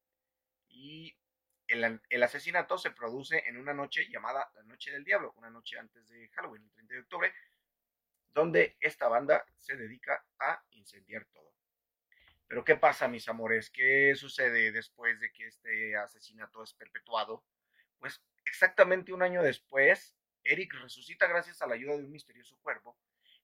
y 0.69 1.15
el, 1.67 2.23
asesinato 2.23 2.77
se 2.77 2.91
produce 2.91 3.43
en 3.47 3.57
una 3.57 3.73
noche 3.73 4.07
llamada 4.09 4.49
la 4.55 4.63
Noche 4.63 4.91
del 4.91 5.03
Diablo, 5.03 5.33
una 5.37 5.49
noche 5.49 5.77
antes 5.77 6.07
de 6.07 6.29
Halloween, 6.29 6.63
el 6.63 6.71
30 6.71 6.93
de 6.93 6.99
octubre, 7.01 7.33
donde 8.33 8.77
esta 8.79 9.07
banda 9.07 9.45
se 9.57 9.75
dedica 9.75 10.25
a 10.39 10.63
incendiar 10.71 11.25
todo. 11.33 11.53
Pero 12.47 12.63
¿qué 12.63 12.75
pasa, 12.75 13.07
mis 13.07 13.27
amores? 13.27 13.69
¿Qué 13.71 14.13
sucede 14.15 14.71
después 14.71 15.19
de 15.19 15.31
que 15.31 15.47
este 15.47 15.95
asesinato 15.97 16.63
es 16.63 16.73
perpetuado? 16.73 17.43
Pues 17.99 18.21
exactamente 18.45 19.11
un 19.11 19.23
año 19.23 19.41
después, 19.41 20.15
Eric 20.43 20.75
resucita 20.75 21.27
gracias 21.27 21.61
a 21.61 21.67
la 21.67 21.73
ayuda 21.73 21.97
de 21.97 22.05
un 22.05 22.11
misterioso 22.11 22.57
cuervo 22.61 22.97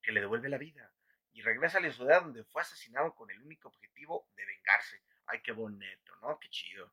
que 0.04 0.12
le 0.12 0.22
devuelve 0.22 0.50
la 0.50 0.60
vida 0.60 0.94
y 1.34 1.42
regresa 1.42 1.78
a 1.78 1.82
la 1.82 1.92
ciudad 1.92 2.22
donde 2.22 2.44
fue 2.44 2.62
asesinado 2.62 3.16
con 3.16 3.30
el 3.32 3.42
único 3.42 3.70
objetivo 3.70 4.28
de 4.36 4.46
vengarse. 4.46 5.02
Ay, 5.26 5.42
qué 5.42 5.52
bonito, 5.52 6.16
¿no? 6.22 6.40
Qué 6.40 6.50
chido. 6.50 6.92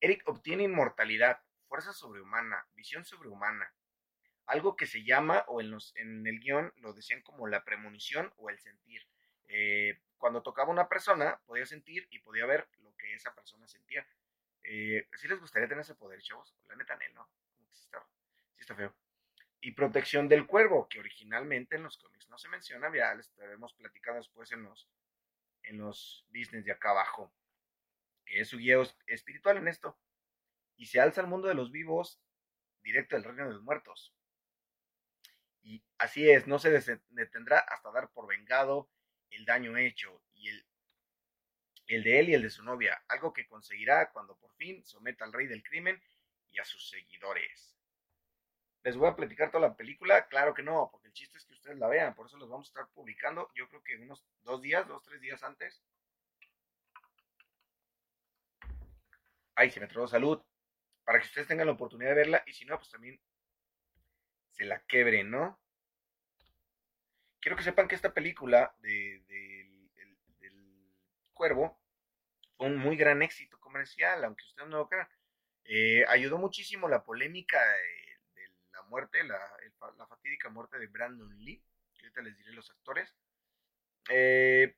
Eric 0.00 0.22
obtiene 0.26 0.64
inmortalidad, 0.64 1.42
fuerza 1.66 1.92
sobrehumana, 1.92 2.66
visión 2.74 3.04
sobrehumana, 3.04 3.72
algo 4.46 4.76
que 4.76 4.86
se 4.86 5.04
llama, 5.04 5.44
o 5.48 5.60
en, 5.60 5.70
los, 5.70 5.94
en 5.96 6.26
el 6.26 6.40
guion 6.40 6.72
lo 6.76 6.92
decían 6.92 7.20
como 7.22 7.46
la 7.46 7.64
premonición 7.64 8.32
o 8.36 8.48
el 8.48 8.58
sentir. 8.58 9.06
Eh, 9.48 10.00
cuando 10.16 10.42
tocaba 10.42 10.70
una 10.70 10.88
persona, 10.88 11.40
podía 11.46 11.66
sentir 11.66 12.06
y 12.10 12.20
podía 12.20 12.46
ver 12.46 12.68
lo 12.78 12.94
que 12.96 13.14
esa 13.14 13.34
persona 13.34 13.68
sentía. 13.68 14.06
Eh, 14.62 15.08
¿Sí 15.16 15.28
les 15.28 15.40
gustaría 15.40 15.68
tener 15.68 15.82
ese 15.82 15.94
poder, 15.94 16.20
chavos? 16.22 16.54
La 16.68 16.76
neta, 16.76 16.98
no. 17.14 17.28
Como 17.54 17.68
que 17.68 17.74
sí 17.74 17.84
está, 17.84 18.02
sí 18.54 18.60
está 18.60 18.74
feo 18.74 18.94
y 19.60 19.72
protección 19.72 20.28
del 20.28 20.46
cuervo, 20.46 20.88
que 20.88 21.00
originalmente 21.00 21.76
en 21.76 21.82
los 21.82 21.98
cómics 21.98 22.28
no 22.28 22.38
se 22.38 22.48
menciona, 22.48 22.94
ya 22.94 23.14
les 23.14 23.28
estaremos 23.28 23.74
platicando 23.74 24.18
después 24.18 24.52
en 24.52 24.62
los, 24.62 24.88
en 25.64 25.78
los 25.78 26.24
business 26.28 26.64
de 26.64 26.72
acá 26.72 26.90
abajo, 26.90 27.32
que 28.24 28.40
es 28.40 28.48
su 28.48 28.58
guía 28.58 28.76
espiritual 29.06 29.56
en 29.56 29.68
esto, 29.68 29.98
y 30.76 30.86
se 30.86 31.00
alza 31.00 31.20
al 31.20 31.26
mundo 31.26 31.48
de 31.48 31.54
los 31.54 31.72
vivos 31.72 32.20
directo 32.82 33.16
del 33.16 33.24
reino 33.24 33.46
de 33.46 33.54
los 33.54 33.62
muertos. 33.62 34.14
Y 35.62 35.82
así 35.98 36.30
es, 36.30 36.46
no 36.46 36.58
se 36.58 36.70
detendrá 37.10 37.58
hasta 37.58 37.90
dar 37.90 38.10
por 38.10 38.28
vengado 38.28 38.88
el 39.30 39.44
daño 39.44 39.76
hecho 39.76 40.22
y 40.34 40.48
el, 40.48 40.66
el 41.88 42.04
de 42.04 42.20
él 42.20 42.28
y 42.28 42.34
el 42.34 42.42
de 42.42 42.50
su 42.50 42.62
novia, 42.62 43.02
algo 43.08 43.32
que 43.32 43.46
conseguirá 43.46 44.10
cuando 44.10 44.36
por 44.38 44.54
fin 44.54 44.84
someta 44.86 45.24
al 45.24 45.32
rey 45.32 45.46
del 45.46 45.62
crimen 45.62 46.00
y 46.50 46.60
a 46.60 46.64
sus 46.64 46.88
seguidores. 46.88 47.77
¿Les 48.84 48.96
voy 48.96 49.08
a 49.08 49.16
platicar 49.16 49.50
toda 49.50 49.68
la 49.68 49.76
película? 49.76 50.26
Claro 50.28 50.54
que 50.54 50.62
no, 50.62 50.88
porque 50.90 51.08
el 51.08 51.12
chiste 51.12 51.38
es 51.38 51.44
que 51.44 51.54
ustedes 51.54 51.78
la 51.78 51.88
vean, 51.88 52.14
por 52.14 52.26
eso 52.26 52.36
los 52.36 52.48
vamos 52.48 52.68
a 52.68 52.70
estar 52.70 52.88
publicando, 52.94 53.50
yo 53.54 53.68
creo 53.68 53.82
que 53.82 53.96
unos 53.96 54.24
dos 54.42 54.62
días, 54.62 54.86
dos, 54.86 55.02
tres 55.02 55.20
días 55.20 55.42
antes. 55.42 55.82
Ay, 59.54 59.70
se 59.70 59.80
me 59.80 59.88
trabó 59.88 60.06
salud. 60.06 60.40
Para 61.04 61.18
que 61.18 61.26
ustedes 61.26 61.48
tengan 61.48 61.66
la 61.66 61.72
oportunidad 61.72 62.10
de 62.10 62.16
verla 62.16 62.42
y 62.46 62.52
si 62.52 62.64
no, 62.64 62.76
pues 62.76 62.90
también 62.90 63.20
se 64.52 64.64
la 64.64 64.80
quebren, 64.84 65.30
¿no? 65.30 65.58
Quiero 67.40 67.56
que 67.56 67.62
sepan 67.62 67.88
que 67.88 67.94
esta 67.94 68.12
película 68.12 68.74
de, 68.80 69.22
del 69.26 70.94
Cuervo 71.32 71.80
fue 72.56 72.66
un 72.66 72.76
muy 72.76 72.96
gran 72.96 73.22
éxito 73.22 73.58
comercial, 73.58 74.24
aunque 74.24 74.44
ustedes 74.44 74.68
no 74.68 74.78
lo 74.78 74.88
crean. 74.88 75.08
Eh, 75.64 76.04
ayudó 76.08 76.38
muchísimo 76.38 76.88
la 76.88 77.04
polémica 77.04 77.58
muerte, 78.88 79.22
la, 79.24 79.38
fatídica 80.08 80.48
muerte 80.48 80.78
de 80.78 80.86
Brandon 80.86 81.36
Lee, 81.38 81.62
que 81.94 82.06
ahorita 82.06 82.22
les 82.22 82.36
diré 82.36 82.52
los 82.52 82.70
actores, 82.70 83.14
eh, 84.10 84.76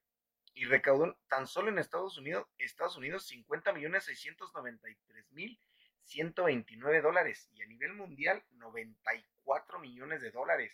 y 0.55 0.65
recaudó 0.65 1.17
tan 1.29 1.47
solo 1.47 1.69
en 1.69 1.79
Estados 1.79 2.19
Unidos, 2.19 2.47
Estados 2.59 2.97
Unidos 2.97 3.27
50 3.29 3.73
millones 3.73 4.05
693 4.05 5.33
mil 5.33 5.59
129 6.05 7.01
dólares 7.03 7.49
y 7.53 7.63
a 7.63 7.67
nivel 7.67 7.95
mundial 7.95 8.43
94 8.53 9.79
millones 9.79 10.21
de 10.21 10.31
dólares. 10.31 10.73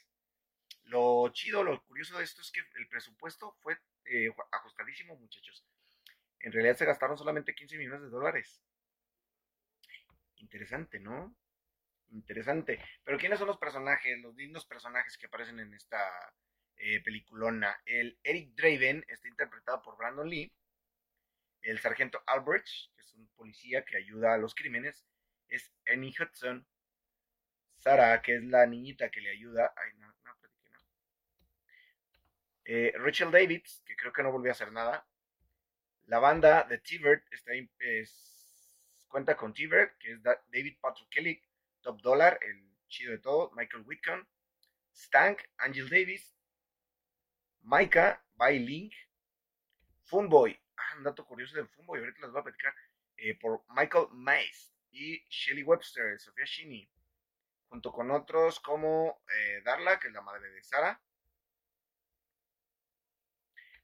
Lo 0.85 1.29
chido, 1.31 1.63
lo 1.63 1.83
curioso 1.85 2.17
de 2.19 2.25
esto 2.25 2.41
es 2.41 2.51
que 2.51 2.61
el 2.61 2.89
presupuesto 2.89 3.57
fue 3.61 3.79
eh, 4.05 4.33
ajustadísimo, 4.53 5.17
muchachos. 5.17 5.65
En 6.41 6.53
realidad 6.53 6.77
se 6.77 6.85
gastaron 6.85 7.19
solamente 7.19 7.55
15 7.55 7.77
millones 7.77 8.03
de 8.03 8.09
dólares. 8.09 8.63
Interesante, 10.37 11.01
¿no? 11.01 11.35
Interesante. 12.11 12.81
Pero 13.05 13.19
¿quiénes 13.19 13.39
son 13.39 13.49
los 13.49 13.59
personajes, 13.59 14.19
los 14.21 14.35
lindos 14.37 14.67
personajes 14.67 15.17
que 15.17 15.27
aparecen 15.27 15.61
en 15.61 15.75
esta 15.75 15.99
eh, 16.77 17.01
peliculona? 17.03 17.81
El 17.85 18.19
Eric 18.23 18.55
Draven 18.55 19.05
está 19.09 19.29
interpretado 19.29 19.83
por 19.83 19.97
Brandon 19.97 20.29
Lee. 20.29 20.53
El 21.63 21.81
sargento 21.81 22.23
Albrecht, 22.27 22.95
que 22.95 23.03
es 23.03 23.15
un 23.15 23.27
policía 23.37 23.85
que 23.85 23.97
ayuda 23.97 24.35
a 24.35 24.39
los 24.39 24.55
crímenes, 24.55 25.05
es 25.49 25.73
Annie 25.87 26.15
Hudson. 26.19 26.67
Sara, 27.79 28.21
que 28.23 28.37
es 28.37 28.45
la 28.45 28.67
niñita 28.67 29.11
que 29.11 29.21
le 29.21 29.31
ayuda. 29.31 29.73
Ay, 29.77 29.93
no, 29.99 30.07
no, 30.07 30.15
no. 30.25 30.37
Eh, 32.65 32.93
Rachel 32.97 33.31
Davids, 33.31 33.83
que 33.85 33.95
creo 33.95 34.13
que 34.13 34.23
no 34.23 34.33
volvió 34.33 34.51
a 34.51 34.53
hacer 34.53 34.73
nada. 34.73 35.07
La 36.07 36.19
banda 36.19 36.65
de 36.65 36.77
está, 36.77 37.53
cuenta 39.09 39.37
con 39.37 39.53
T-Bird, 39.53 39.97
que 39.99 40.13
es 40.13 40.23
David 40.23 40.79
Patrick 40.81 41.09
Kelly, 41.09 41.43
Top 41.87 42.03
Dollar, 42.03 42.37
el 42.43 42.69
chido 42.89 43.13
de 43.13 43.19
todo, 43.19 43.53
Michael 43.55 43.85
Whitcomb, 43.87 44.27
Stank, 44.93 45.39
Angel 45.59 45.89
Davis, 45.89 46.37
Maika, 47.61 48.21
By 48.35 48.59
Link, 48.59 48.93
Funboy, 50.03 50.61
ah, 50.77 50.97
un 50.97 51.05
dato 51.05 51.25
curioso 51.25 51.55
del 51.55 51.69
Funboy, 51.69 52.01
ahorita 52.01 52.23
les 52.23 52.33
voy 52.33 52.41
a 52.41 52.43
platicar, 52.43 52.75
eh, 53.19 53.39
por 53.39 53.65
Michael 53.69 54.09
Mays 54.11 54.75
y 54.91 55.23
Shelly 55.29 55.63
Webster, 55.63 56.19
Sofía 56.19 56.45
Shini, 56.45 56.91
junto 57.69 57.93
con 57.93 58.11
otros 58.11 58.59
como 58.59 59.23
eh, 59.33 59.63
Darla, 59.65 60.01
que 60.01 60.09
es 60.09 60.13
la 60.13 60.23
madre 60.23 60.51
de 60.51 60.65
Sara, 60.65 61.01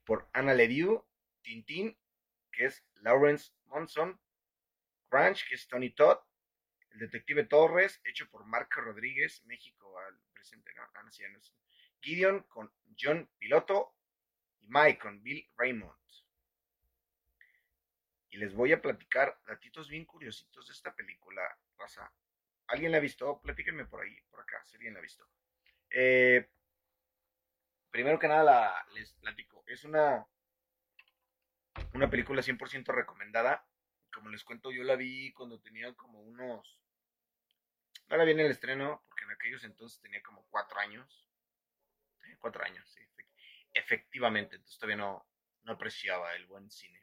por 0.04 0.28
Anna 0.32 0.54
Ledoux, 0.54 1.04
Tintín, 1.42 1.96
que 2.50 2.64
es 2.64 2.84
Lawrence 2.94 3.52
Monson, 3.66 4.20
Crunch, 5.08 5.48
que 5.48 5.54
es 5.54 5.68
Tony 5.68 5.90
Todd, 5.90 6.18
el 6.92 6.98
Detective 6.98 7.44
Torres, 7.44 8.00
hecho 8.04 8.28
por 8.30 8.44
Marco 8.44 8.80
Rodríguez, 8.80 9.44
México 9.46 9.98
al 9.98 10.18
presente, 10.32 10.72
¿no? 10.74 10.82
Ah, 10.82 11.10
Gideon 12.00 12.42
con 12.44 12.72
John 12.98 13.30
Piloto 13.38 13.96
y 14.60 14.66
Mike 14.68 14.98
con 14.98 15.22
Bill 15.22 15.48
Raymond. 15.56 16.02
Y 18.30 18.38
les 18.38 18.54
voy 18.54 18.72
a 18.72 18.80
platicar 18.80 19.38
datitos 19.46 19.90
bien 19.90 20.06
curiositos 20.06 20.66
de 20.66 20.72
esta 20.72 20.94
película, 20.94 21.42
raza. 21.78 22.10
¿Alguien 22.68 22.90
la 22.90 22.96
ha 22.98 23.00
visto? 23.00 23.40
Platíquenme 23.42 23.84
por 23.84 24.00
ahí, 24.00 24.18
por 24.30 24.40
acá, 24.40 24.64
si 24.64 24.76
alguien 24.76 24.94
la 24.94 25.00
ha 25.00 25.02
visto. 25.02 25.28
Eh, 25.90 26.48
primero 27.90 28.18
que 28.18 28.28
nada, 28.28 28.86
les 28.94 29.12
platico. 29.14 29.62
Es 29.66 29.84
una 29.84 30.26
Una 31.94 32.08
película 32.08 32.42
100% 32.42 32.86
recomendada. 32.94 33.66
Como 34.14 34.30
les 34.30 34.44
cuento, 34.44 34.70
yo 34.72 34.82
la 34.82 34.96
vi 34.96 35.32
cuando 35.32 35.60
tenía 35.60 35.94
como 35.94 36.20
unos... 36.22 36.81
No 38.08 38.16
la 38.16 38.24
vi 38.24 38.32
en 38.32 38.40
el 38.40 38.50
estreno, 38.50 39.02
porque 39.08 39.24
en 39.24 39.30
aquellos 39.30 39.64
entonces 39.64 40.00
tenía 40.00 40.22
como 40.22 40.46
cuatro 40.50 40.78
años. 40.78 41.26
Eh, 42.24 42.36
cuatro 42.38 42.64
años, 42.64 42.88
sí. 42.88 43.00
Efectivamente, 43.74 44.56
entonces 44.56 44.78
todavía 44.78 44.96
no, 44.96 45.26
no 45.62 45.72
apreciaba 45.72 46.34
el 46.34 46.46
buen 46.46 46.70
cine. 46.70 47.00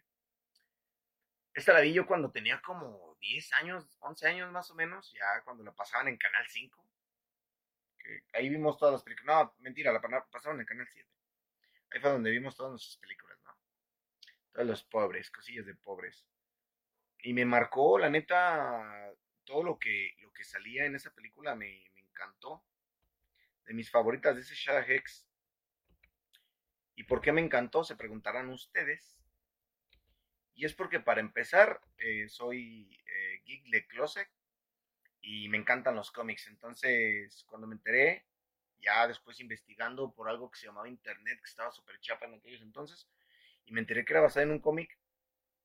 Esta 1.54 1.74
la 1.74 1.82
vi 1.82 1.94
yo 1.94 2.06
cuando 2.06 2.32
tenía 2.32 2.62
como 2.62 3.18
10 3.20 3.54
años, 3.54 3.98
11 4.00 4.28
años 4.28 4.52
más 4.52 4.70
o 4.72 4.76
menos, 4.76 5.12
ya 5.12 5.42
cuando 5.44 5.64
la 5.64 5.74
pasaban 5.74 6.08
en 6.08 6.18
Canal 6.18 6.46
5. 6.48 6.88
Que 7.98 8.24
ahí 8.34 8.50
vimos 8.50 8.78
todas 8.78 8.94
las 8.94 9.04
películas. 9.04 9.36
No, 9.36 9.56
mentira, 9.60 9.92
la 9.92 10.00
pasaban 10.32 10.60
en 10.60 10.66
Canal 10.66 10.88
7. 10.88 11.10
Ahí 11.92 12.00
fue 12.00 12.12
donde 12.12 12.30
vimos 12.30 12.56
todas 12.56 12.72
nuestras 12.72 12.98
películas, 12.98 13.38
¿no? 13.44 13.58
Todos 14.54 14.68
los 14.68 14.84
pobres, 14.84 15.32
cosillas 15.32 15.66
de 15.66 15.76
pobres. 15.76 16.26
Y 17.24 17.34
me 17.34 17.46
marcó, 17.46 17.98
la 17.98 18.10
neta, 18.10 19.12
todo 19.50 19.64
lo 19.64 19.80
que, 19.80 20.14
lo 20.20 20.32
que 20.32 20.44
salía 20.44 20.86
en 20.86 20.96
esa 20.96 21.12
película 21.12 21.56
me, 21.56 21.84
encantó. 21.96 22.64
De 23.66 23.74
mis 23.74 23.90
favoritas 23.90 24.38
ese 24.38 24.54
Shada 24.54 24.86
Hex. 24.88 25.28
¿Y 26.96 27.04
por 27.04 27.20
qué 27.20 27.32
me 27.32 27.42
encantó? 27.42 27.84
Se 27.84 27.96
preguntarán 27.96 28.50
ustedes. 28.50 29.20
Y 30.54 30.66
es 30.66 30.76
porque 30.76 31.00
para 31.00 31.22
empezar, 31.22 31.82
eh, 31.98 32.30
soy 32.30 32.96
eh, 33.06 33.42
geek 33.46 33.64
de 33.72 33.88
closet 33.88 34.30
y 35.22 35.50
me 35.50 35.58
encantan 35.58 35.96
los 35.96 36.12
cómics. 36.12 36.46
Entonces, 36.48 37.44
cuando 37.48 37.66
me 37.66 37.76
enteré, 37.76 38.28
ya 38.82 39.08
después 39.08 39.40
investigando 39.40 40.14
por 40.14 40.30
algo 40.30 40.52
que 40.52 40.60
se 40.60 40.68
llamaba 40.68 40.90
Internet, 40.90 41.40
que 41.40 41.50
estaba 41.50 41.72
súper 41.72 42.00
chapa 42.02 42.28
en 42.28 42.36
aquellos 42.36 42.62
entonces, 42.62 43.10
y 43.66 43.72
me 43.72 43.80
enteré 43.80 44.06
que 44.06 44.14
era 44.14 44.22
basado 44.22 44.46
en 44.46 44.52
un 44.52 44.60
cómic, 44.60 44.96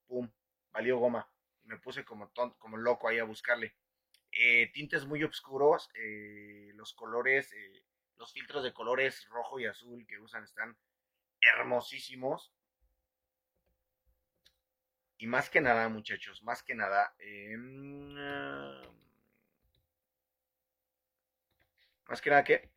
¡pum! 0.07 0.31
Valió 0.73 0.99
goma. 0.99 1.34
Me 1.65 1.79
puse 1.79 2.05
como, 2.05 2.29
tonto, 2.29 2.59
como 2.59 2.77
loco 2.77 3.09
ahí 3.09 3.19
a 3.19 3.25
buscarle. 3.25 3.77
Eh, 4.33 4.71
tintes 4.73 5.07
muy 5.07 5.23
oscuros, 5.23 5.89
los 6.75 6.93
colores, 6.95 7.55
los 8.17 8.33
filtros 8.33 8.65
de 8.65 8.73
colores 8.73 9.27
rojo 9.29 9.61
y 9.61 9.67
azul 9.67 10.07
que 10.07 10.19
usan 10.19 10.45
están 10.45 10.77
hermosísimos. 11.41 12.53
Y 15.19 15.27
más 15.27 15.49
que 15.49 15.61
nada, 15.61 15.89
muchachos, 15.89 16.43
más 16.43 16.63
que 16.63 16.75
nada, 16.75 17.15
más 22.09 22.21
que 22.21 22.31
nada 22.31 22.45
que 22.45 22.71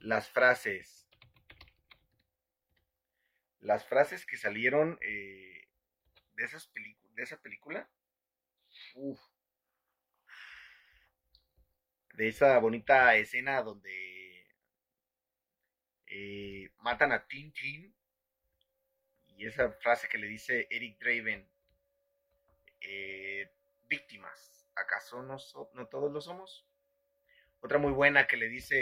las 0.00 0.28
frases, 0.28 1.08
las 3.60 3.84
frases 3.84 4.24
que 4.24 4.36
salieron 4.36 4.98
eh, 5.02 5.47
de, 6.38 6.44
esas 6.44 6.70
de 6.72 7.22
esa 7.22 7.40
película, 7.42 7.90
de 12.14 12.28
esa 12.28 12.58
bonita 12.58 13.16
escena 13.16 13.60
donde 13.62 14.46
eh, 16.06 16.70
matan 16.78 17.12
a 17.12 17.26
Tintin 17.26 17.92
y 19.36 19.46
esa 19.46 19.72
frase 19.72 20.08
que 20.08 20.18
le 20.18 20.28
dice 20.28 20.68
Eric 20.70 20.98
Draven, 21.00 21.48
eh, 22.80 23.52
víctimas, 23.88 24.68
¿acaso 24.76 25.22
no, 25.22 25.36
no 25.74 25.86
todos 25.88 26.12
lo 26.12 26.20
somos? 26.20 26.66
Otra 27.60 27.78
muy 27.78 27.92
buena 27.92 28.28
que 28.28 28.36
le 28.36 28.48
dice 28.48 28.76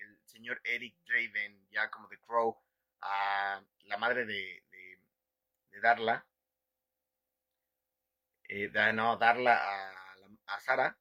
el 0.00 0.20
señor 0.26 0.60
Eric 0.64 0.96
Draven, 1.06 1.68
ya 1.70 1.90
como 1.90 2.08
de 2.08 2.18
Crow, 2.20 2.60
a 3.00 3.64
la 3.84 3.96
madre 3.98 4.26
de, 4.26 4.64
de, 4.70 5.80
Darla, 5.80 6.27
eh, 8.48 8.70
no, 8.94 9.16
Darla 9.16 9.56
a, 9.56 10.54
a 10.54 10.60
Sara, 10.60 10.98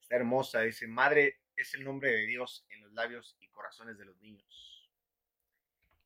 está 0.00 0.16
hermosa, 0.16 0.60
dice, 0.62 0.86
madre 0.86 1.40
es 1.56 1.74
el 1.74 1.84
nombre 1.84 2.10
de 2.10 2.26
Dios 2.26 2.66
en 2.68 2.82
los 2.82 2.92
labios 2.92 3.36
y 3.40 3.48
corazones 3.48 3.98
de 3.98 4.04
los 4.04 4.16
niños. 4.20 4.90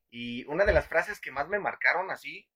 Y 0.09 0.45
una 0.45 0.65
de 0.65 0.73
las 0.73 0.87
frases 0.87 1.19
que 1.21 1.31
más 1.31 1.47
me 1.47 1.59
marcaron 1.59 2.11
así, 2.11 2.49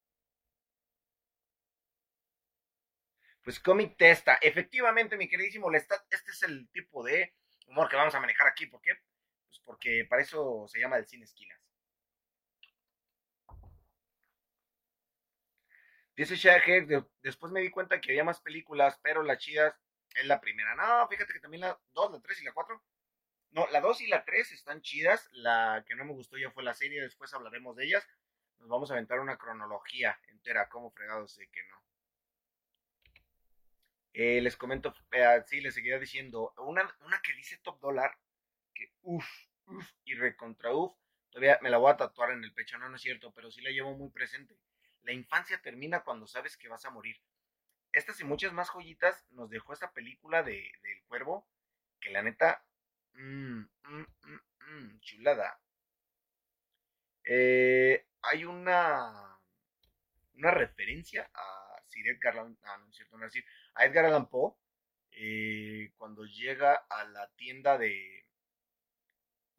pues 3.44 3.60
Comic 3.60 3.96
Testa. 3.96 4.36
Efectivamente, 4.42 5.18
mi 5.18 5.30
queridísimo 5.30 5.72
este 5.74 5.96
es 6.10 6.44
el 6.44 6.68
tipo 6.72 7.04
de 7.04 7.34
humor 7.68 7.88
que 7.88 7.96
vamos 7.96 8.16
a 8.16 8.20
manejar 8.20 8.48
aquí. 8.48 8.66
¿Por 8.66 8.82
qué? 8.82 8.94
Pues 9.48 9.60
porque 9.64 10.06
para 10.10 10.22
eso 10.22 10.68
se 10.68 10.80
llama 10.80 10.98
el 10.98 11.06
cine 11.06 11.26
esquinas. 11.26 11.65
Dice 16.16 16.36
Shaghead, 16.36 17.04
después 17.22 17.52
me 17.52 17.62
di 17.62 17.70
cuenta 17.70 18.00
que 18.00 18.12
había 18.12 18.24
más 18.24 18.40
películas, 18.40 19.00
pero 19.04 19.22
la 19.22 19.38
chida 19.38 19.78
es 20.16 20.26
la 20.26 20.40
primera. 20.40 20.76
No, 20.76 21.08
fíjate 21.08 21.34
que 21.34 21.40
también 21.40 21.62
la 21.62 21.80
2, 21.94 22.12
la 22.12 22.22
3 22.22 22.42
y 22.42 22.46
la 22.46 22.54
4 22.54 22.82
no, 23.56 23.66
la 23.72 23.80
2 23.80 24.02
y 24.02 24.08
la 24.08 24.26
3 24.26 24.52
están 24.52 24.82
chidas. 24.82 25.30
La 25.32 25.84
que 25.88 25.96
no 25.96 26.04
me 26.04 26.12
gustó 26.12 26.38
ya 26.38 26.52
fue 26.52 26.64
la 26.64 26.74
serie, 26.74 27.02
después 27.02 27.34
hablaremos 27.34 27.76
de 27.78 27.86
ellas. 27.86 28.06
Nos 28.60 28.68
vamos 28.68 28.92
a 28.92 28.96
aventar 28.96 29.20
una 29.20 29.38
cronología 29.38 30.20
entera, 30.28 30.68
como 30.68 30.92
fregados 30.92 31.38
de 31.38 31.48
que 31.48 31.64
no. 31.70 31.82
Eh, 34.14 34.42
les 34.42 34.58
comento, 34.58 34.94
eh, 35.12 35.44
sí, 35.46 35.62
les 35.62 35.74
seguía 35.74 36.00
diciendo, 36.00 36.54
una, 36.58 36.84
una 37.06 37.22
que 37.22 37.34
dice 37.34 37.58
Top 37.64 37.80
Dollar, 37.80 38.18
que 38.74 38.94
uff, 39.02 39.28
uff 39.66 39.92
y 40.06 40.16
recontra 40.16 40.74
uff, 40.74 40.96
todavía 41.30 41.60
me 41.62 41.70
la 41.70 41.78
voy 41.78 41.92
a 41.92 41.98
tatuar 41.98 42.32
en 42.32 42.44
el 42.44 42.54
pecho, 42.54 42.78
no, 42.78 42.88
no 42.88 42.96
es 42.96 43.02
cierto, 43.02 43.34
pero 43.34 43.52
sí 43.52 43.62
la 43.62 43.72
llevo 43.72 43.94
muy 43.94 44.10
presente. 44.10 44.58
La 45.06 45.14
infancia 45.14 45.62
termina 45.62 46.04
cuando 46.04 46.28
sabes 46.28 46.58
que 46.58 46.68
vas 46.68 46.86
a 46.86 46.92
morir. 46.92 47.16
Estas 47.94 48.20
y 48.20 48.26
muchas 48.26 48.52
más 48.54 48.70
joyitas 48.70 49.26
nos 49.32 49.50
dejó 49.50 49.74
esta 49.74 49.94
película 49.94 50.44
de, 50.44 50.72
del 50.84 51.04
cuervo, 51.08 51.48
que 52.00 52.12
la 52.12 52.22
neta 52.22 52.66
Mmm, 53.18 53.66
mmm, 53.88 55.00
chulada. 55.00 55.60
Eh, 57.24 58.06
hay 58.22 58.46
una, 58.46 59.40
una 60.36 60.52
referencia 60.52 61.30
a 61.34 61.82
Sir 61.86 62.08
Edgar 62.10 62.38
Allan, 62.38 62.58
ah, 62.64 62.78
no, 62.78 62.90
es 62.90 62.96
cierto, 62.96 63.18
a 63.76 63.86
Edgar 63.86 64.06
Allan 64.06 64.30
Poe 64.30 64.54
eh, 65.12 65.94
cuando 65.98 66.26
llega 66.26 66.76
a 66.90 67.06
la 67.06 67.30
tienda 67.36 67.78
de, 67.78 68.28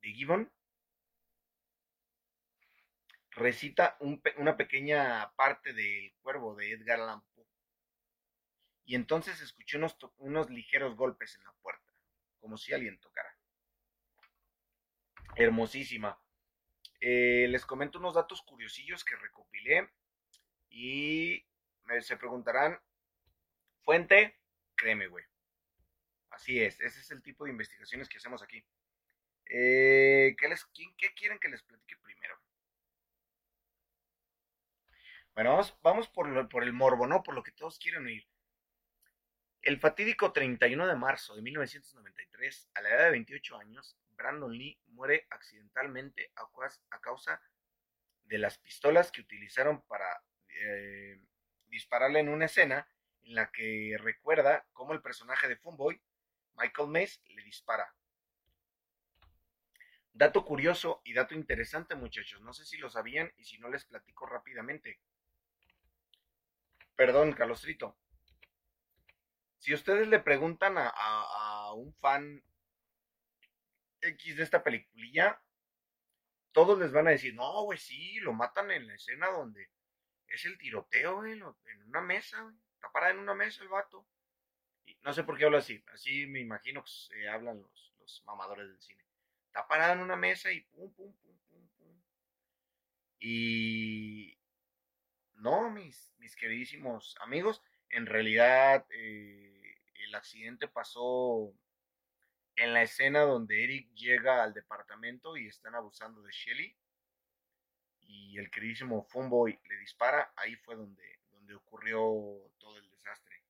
de 0.03 0.13
Gibbon 0.13 0.53
recita 3.37 3.97
una 4.37 4.57
pequeña 4.57 5.33
parte 5.37 5.73
del 5.73 6.13
cuervo 6.23 6.57
de 6.57 6.73
Edgar 6.73 7.01
Allan 7.01 7.23
Poe 7.35 7.47
y 8.85 8.95
entonces 8.95 9.41
escuché 9.41 9.77
unos, 9.77 9.97
unos 10.19 10.51
ligeros 10.51 10.97
golpes 10.97 11.37
en 11.37 11.45
la 11.45 11.53
puerta 11.63 11.93
como 12.41 12.57
si 12.57 12.73
alguien 12.73 12.99
tocara 12.99 13.37
hermosísima. 15.37 16.19
Eh, 17.01 17.47
les 17.49 17.65
comento 17.67 17.99
unos 17.99 18.15
datos 18.15 18.43
curiosillos 18.43 19.05
que 19.05 19.17
recopilé 19.17 19.91
y 20.71 21.47
me, 21.85 22.01
se 22.01 22.17
preguntarán, 22.17 22.81
fuente, 23.83 24.41
créeme, 24.75 25.07
güey. 25.07 25.25
Así 26.31 26.61
es, 26.61 26.81
ese 26.81 27.01
es 27.01 27.11
el 27.11 27.23
tipo 27.23 27.45
de 27.45 27.51
investigaciones 27.51 28.09
que 28.09 28.17
hacemos 28.17 28.43
aquí. 28.43 28.65
Eh, 29.49 30.35
¿qué, 30.39 30.49
les, 30.49 30.65
¿Qué 30.97 31.15
quieren 31.15 31.39
que 31.39 31.49
les 31.49 31.63
platique 31.63 31.97
primero? 32.03 32.37
Bueno, 35.37 35.61
vamos, 35.83 36.09
por, 36.09 36.65
el 36.65 36.73
morbo, 36.73 37.07
¿no? 37.07 37.23
Por 37.23 37.35
lo 37.35 37.43
que 37.43 37.53
todos 37.53 37.79
quieren 37.79 38.07
oír. 38.07 38.27
El 39.61 39.79
fatídico 39.79 40.33
31 40.33 40.87
de 40.87 40.97
marzo 40.97 41.37
de 41.37 41.43
1993, 41.43 42.71
a 42.73 42.81
la 42.81 42.89
edad 42.89 43.05
de 43.05 43.11
28 43.11 43.59
años, 43.59 43.99
Brandon 44.13 44.51
Lee 44.51 44.81
muere 44.87 45.27
accidentalmente 45.29 46.33
a 46.37 47.01
causa 47.01 47.43
de 48.25 48.39
las 48.39 48.57
pistolas 48.57 49.13
que 49.13 49.21
utilizaron 49.21 49.83
para 49.83 50.07
eh, 50.49 51.21
dispararle 51.67 52.21
en 52.21 52.31
una 52.31 52.47
escena 52.47 52.89
en 53.21 53.35
la 53.35 53.53
que 53.53 53.95
recuerda 54.01 54.67
cómo 54.73 54.95
el 54.95 55.03
personaje 55.03 55.49
de 55.49 55.57
Funboy, 55.57 56.01
Michael 56.55 56.89
Mays, 56.89 57.21
le 57.27 57.43
dispara. 57.43 57.95
Dato 60.15 60.47
curioso 60.47 61.03
y 61.05 61.13
dato 61.13 61.35
interesante, 61.35 61.95
muchachos. 61.95 62.41
No 62.41 62.55
sé 62.55 62.65
si 62.65 62.79
lo 62.79 62.89
sabían 62.89 63.31
y 63.37 63.45
si 63.45 63.59
no 63.59 63.69
les 63.69 63.85
platico 63.85 64.25
rápidamente. 64.25 64.99
Perdón, 66.97 67.33
Calostrito. 67.33 67.97
Si 69.59 69.75
ustedes 69.75 70.09
le 70.09 70.21
preguntan 70.21 70.75
a 70.79 71.73
un 71.75 71.93
fan 71.95 72.43
X 74.01 74.37
de 74.37 74.43
esta 74.43 74.63
peliculilla, 74.63 75.41
todos 76.53 76.79
les 76.79 76.93
van 76.93 77.07
a 77.09 77.11
decir, 77.11 77.35
no, 77.35 77.65
güey, 77.65 77.79
sí, 77.79 78.19
lo 78.21 78.33
matan 78.33 78.71
en 78.71 78.87
la 78.87 78.95
escena 78.95 79.29
donde 79.29 79.69
es 80.29 80.45
el 80.47 80.59
tiroteo, 80.59 81.17
güey, 81.17 81.33
en 81.33 81.83
una 81.87 82.01
mesa, 82.01 82.41
güey. 82.41 82.55
Está 82.75 82.91
parado 82.93 83.13
en 83.13 83.21
una 83.21 83.35
mesa 83.35 83.63
el 83.63 83.69
vato. 83.69 84.07
Y 84.85 84.97
no 85.03 85.13
sé 85.13 85.25
por 85.25 85.37
qué 85.37 85.45
hablo 85.45 85.59
así, 85.59 85.85
así 85.93 86.27
me 86.27 86.41
imagino 86.41 86.83
que 86.83 86.91
se 86.91 87.29
hablan 87.29 87.61
los, 87.61 87.95
los 87.99 88.23
mamadores 88.27 88.69
del 88.69 88.81
cine. 88.81 89.05
Está 89.49 89.67
parado 89.67 89.95
en 89.95 90.01
una 90.01 90.17
mesa 90.17 90.53
y 90.53 90.61
pum, 90.63 90.93
pum, 90.95 91.13
pum, 91.15 91.39
pum, 91.49 91.69
pum. 91.77 92.03
Y 93.19 94.39
no, 95.37 95.71
mis, 95.71 96.15
mis 96.19 96.37
queridísimos 96.37 97.17
amigos, 97.21 97.63
en 97.91 98.07
realidad 98.07 98.87
eh, 98.91 99.77
el 100.07 100.15
accidente 100.15 100.69
pasó 100.69 101.53
en 102.57 102.73
la 102.73 102.83
escena 102.83 103.21
donde 103.21 103.65
Eric 103.65 103.93
llega 103.95 104.43
al 104.43 104.55
departamento 104.55 105.37
y 105.37 105.47
están 105.47 105.75
abusando 105.75 106.23
de 106.23 106.33
Shelly 106.33 106.77
y 108.01 108.39
el 108.39 108.51
queridísimo 108.51 109.05
Funboy 109.05 109.59
le 109.69 109.77
dispara, 109.79 110.33
ahí 110.37 110.57
fue 110.57 110.77
donde, 110.77 111.21
donde 111.31 111.55
ocurrió 111.55 112.01
todo 112.59 112.79
el 112.79 112.89
desastre. 112.91 113.43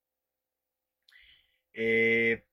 Eh, 1.72 2.46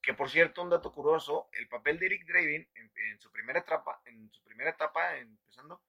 que 0.00 0.14
por 0.14 0.30
cierto, 0.30 0.62
un 0.62 0.70
dato 0.70 0.92
curioso, 0.92 1.48
el 1.52 1.66
papel 1.68 1.98
de 1.98 2.06
Eric 2.06 2.26
Draven 2.26 2.68
en, 2.74 3.20
su 3.20 3.30
primera 3.32 3.60
etapa, 3.60 4.00
en 4.04 4.30
su 4.30 4.42
primera 4.42 4.70
etapa, 4.70 5.16
empezando, 5.16 5.82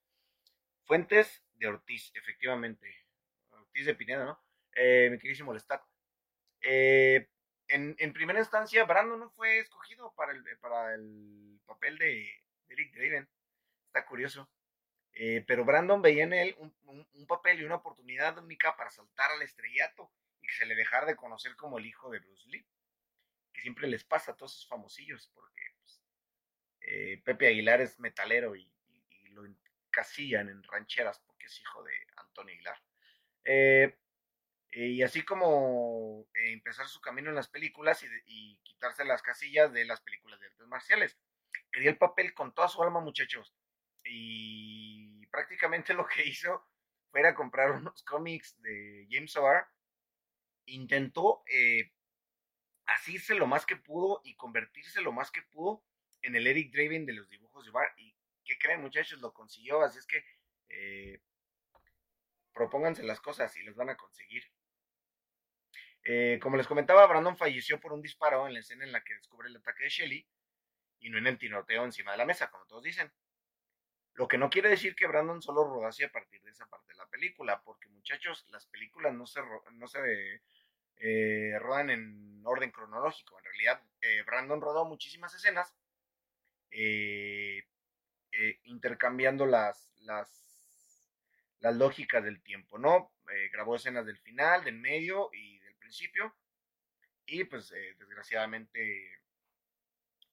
Fuentes 0.85 1.43
de 1.55 1.67
Ortiz, 1.67 2.11
efectivamente. 2.13 3.05
Ortiz 3.49 3.85
de 3.87 3.95
Pineda, 3.95 4.25
¿no? 4.25 4.43
Eh, 4.75 5.09
mi 5.11 5.17
queridísimo 5.17 5.53
Lestat. 5.53 5.81
Eh, 6.61 7.27
en, 7.67 7.95
en, 7.97 8.13
primera 8.13 8.39
instancia, 8.39 8.83
Brandon 8.85 9.19
no 9.19 9.29
fue 9.31 9.59
escogido 9.59 10.13
para 10.15 10.31
el, 10.31 10.43
para 10.59 10.93
el 10.93 11.59
papel 11.65 11.97
de, 11.97 12.29
Eric 12.69 12.93
Draven. 12.93 13.27
Está 13.87 14.05
curioso. 14.05 14.49
Eh, 15.13 15.43
pero 15.47 15.65
Brandon 15.65 16.01
veía 16.01 16.25
en 16.25 16.33
él 16.33 16.55
un, 16.59 16.75
un, 17.13 17.25
papel 17.25 17.61
y 17.61 17.63
una 17.63 17.75
oportunidad 17.75 18.37
única 18.37 18.75
para 18.75 18.91
saltar 18.91 19.31
al 19.31 19.41
estrellato 19.41 20.11
y 20.41 20.47
que 20.47 20.53
se 20.53 20.65
le 20.65 20.75
dejara 20.75 21.05
de 21.05 21.15
conocer 21.15 21.55
como 21.55 21.79
el 21.79 21.85
hijo 21.85 22.11
de 22.11 22.19
Bruce 22.19 22.47
Lee. 22.49 22.67
Que 23.53 23.61
siempre 23.61 23.87
les 23.87 24.03
pasa 24.03 24.33
a 24.33 24.35
todos 24.35 24.51
esos 24.51 24.67
famosillos, 24.67 25.31
porque 25.33 25.61
pues, 25.79 26.03
Pepe 27.23 27.47
Aguilar 27.47 27.81
es 27.81 27.97
metalero 27.99 28.55
y, 28.55 28.69
y, 29.09 29.29
lo 29.29 29.45
encasillan 29.95 30.49
en 30.49 30.63
rancheras 30.63 31.19
porque 31.19 31.45
es 31.45 31.59
hijo 31.59 31.83
de 31.83 31.93
Antonio 32.17 32.53
Aguilar. 32.53 32.81
Eh, 33.45 33.97
y 34.71 35.01
así 35.03 35.23
como 35.23 36.27
eh, 36.33 36.51
empezar 36.51 36.87
su 36.87 36.99
camino 36.99 37.29
en 37.29 37.35
las 37.35 37.47
películas 37.47 38.03
y, 38.25 38.59
quitarse 38.63 39.05
las 39.05 39.21
casillas 39.21 39.71
de 39.71 39.85
las 39.85 40.01
películas 40.01 40.39
de 40.39 40.47
artes 40.47 40.67
marciales. 40.67 41.17
Quería 41.71 41.91
el 41.91 41.97
papel 41.97 42.33
con 42.33 42.53
toda 42.53 42.67
su 42.67 42.83
alma, 42.83 42.99
muchachos. 42.99 43.55
Y 44.03 45.25
prácticamente 45.27 45.93
lo 45.93 46.05
que 46.05 46.27
hizo 46.27 46.67
fue 47.09 47.25
a 47.25 47.33
comprar 47.33 47.71
unos 47.71 48.03
cómics 48.03 48.61
de 48.61 49.07
James 49.09 49.35
O'Barr. 49.37 49.67
Intentó 50.65 51.43
eh, 51.47 51.93
asirse 52.85 53.35
lo 53.35 53.47
más 53.47 53.65
que 53.65 53.77
pudo 53.77 54.19
y 54.25 54.35
convertirse 54.35 55.01
lo 55.01 55.13
más 55.13 55.31
que 55.31 55.41
pudo 55.43 55.83
en 56.21 56.35
el 56.35 56.47
Eric 56.47 56.73
Draven 56.73 57.05
de 57.05 57.13
los 57.13 57.29
dibujos 57.29 57.63
de 57.63 57.71
O'Barr. 57.71 57.93
Y 57.97 58.14
¿qué 58.45 58.57
creen, 58.57 58.81
muchachos? 58.81 59.19
Lo 59.21 59.33
consiguió. 59.33 59.81
Así 59.81 59.99
es 59.99 60.05
que 60.05 60.23
eh, 60.69 61.19
propónganse 62.53 63.03
las 63.03 63.19
cosas 63.19 63.55
y 63.57 63.63
las 63.63 63.75
van 63.75 63.89
a 63.89 63.97
conseguir. 63.97 64.43
Eh, 66.03 66.39
como 66.41 66.55
les 66.55 66.67
comentaba, 66.67 67.05
Brandon 67.07 67.35
falleció 67.35 67.79
por 67.79 67.91
un 67.91 68.01
disparo 68.01 68.47
en 68.47 68.53
la 68.53 68.59
escena 68.59 68.85
en 68.85 68.91
la 68.91 69.03
que 69.03 69.15
descubre 69.15 69.49
el 69.49 69.57
ataque 69.57 69.83
de 69.83 69.89
Shelly 69.89 70.27
y 70.99 71.09
no 71.09 71.17
en 71.17 71.27
el 71.27 71.37
tiroteo 71.37 71.83
encima 71.83 72.11
de 72.11 72.17
la 72.17 72.25
mesa, 72.25 72.49
como 72.49 72.65
todos 72.65 72.83
dicen. 72.83 73.11
Lo 74.13 74.27
que 74.27 74.37
no 74.37 74.49
quiere 74.49 74.69
decir 74.69 74.95
que 74.95 75.07
Brandon 75.07 75.41
solo 75.41 75.65
rodase 75.65 76.05
a 76.05 76.11
partir 76.11 76.41
de 76.43 76.51
esa 76.51 76.67
parte 76.67 76.93
de 76.93 76.97
la 76.97 77.07
película, 77.07 77.61
porque 77.63 77.89
muchachos, 77.89 78.45
las 78.49 78.65
películas 78.67 79.13
no 79.13 79.25
se, 79.25 79.41
no 79.73 79.87
se 79.87 80.41
eh, 80.97 81.59
rodan 81.59 81.89
en 81.89 82.41
orden 82.45 82.71
cronológico. 82.71 83.37
En 83.39 83.45
realidad, 83.45 83.83
eh, 84.01 84.23
Brandon 84.25 84.61
rodó 84.61 84.85
muchísimas 84.85 85.33
escenas 85.33 85.75
intercambiando 88.63 89.45
las, 89.45 89.93
las, 90.01 91.09
las 91.59 91.75
lógicas 91.75 92.23
del 92.23 92.41
tiempo, 92.41 92.77
¿no? 92.77 93.11
grabó 93.51 93.75
escenas 93.75 94.05
del 94.05 94.17
final, 94.19 94.63
del 94.63 94.77
medio 94.77 95.29
y 95.33 95.55
principio. 95.85 96.35
Y 97.27 97.43
pues 97.45 97.71
eh, 97.71 97.95
desgraciadamente 97.97 99.21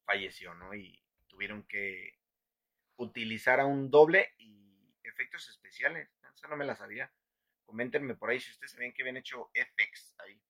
falleció, 0.05 0.55
¿no? 0.55 0.75
Y 0.75 1.03
tuvieron 1.29 1.63
que 1.65 2.19
utilizar 2.97 3.61
a 3.61 3.67
un 3.67 3.91
doble 3.91 4.33
y 4.39 4.95
efectos 5.05 5.49
especiales. 5.49 6.09
Eso 6.35 6.49
no 6.49 6.57
me 6.57 6.65
la 6.65 6.75
sabía. 6.75 7.13
Coméntenme 7.65 8.15
por 8.15 8.31
ahí 8.31 8.41
si 8.41 8.51
ustedes 8.51 8.73
sabían 8.73 8.93
que 8.93 9.03
habían 9.03 9.17
hecho 9.19 9.51
FX 9.55 10.15
ahí. 10.19 10.41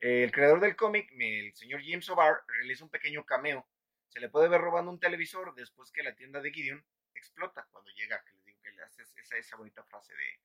El 0.00 0.32
creador 0.32 0.60
del 0.60 0.76
cómic, 0.76 1.10
el 1.18 1.54
señor 1.54 1.82
James 1.84 2.08
O'Barr, 2.08 2.42
realiza 2.46 2.84
un 2.84 2.90
pequeño 2.90 3.24
cameo. 3.24 3.66
Se 4.10 4.20
le 4.20 4.28
puede 4.28 4.48
ver 4.48 4.60
robando 4.60 4.90
un 4.90 5.00
televisor 5.00 5.54
después 5.54 5.90
que 5.90 6.02
la 6.02 6.14
tienda 6.14 6.40
de 6.40 6.52
Gideon 6.52 6.84
explota 7.14 7.66
cuando 7.70 7.90
llega, 7.92 8.22
que 8.24 8.32
les 8.34 8.44
digo 8.44 8.60
que 8.62 8.72
le 8.72 8.82
hace 8.82 9.02
esa, 9.02 9.36
esa 9.36 9.56
bonita 9.56 9.82
frase 9.84 10.12
de 10.14 10.40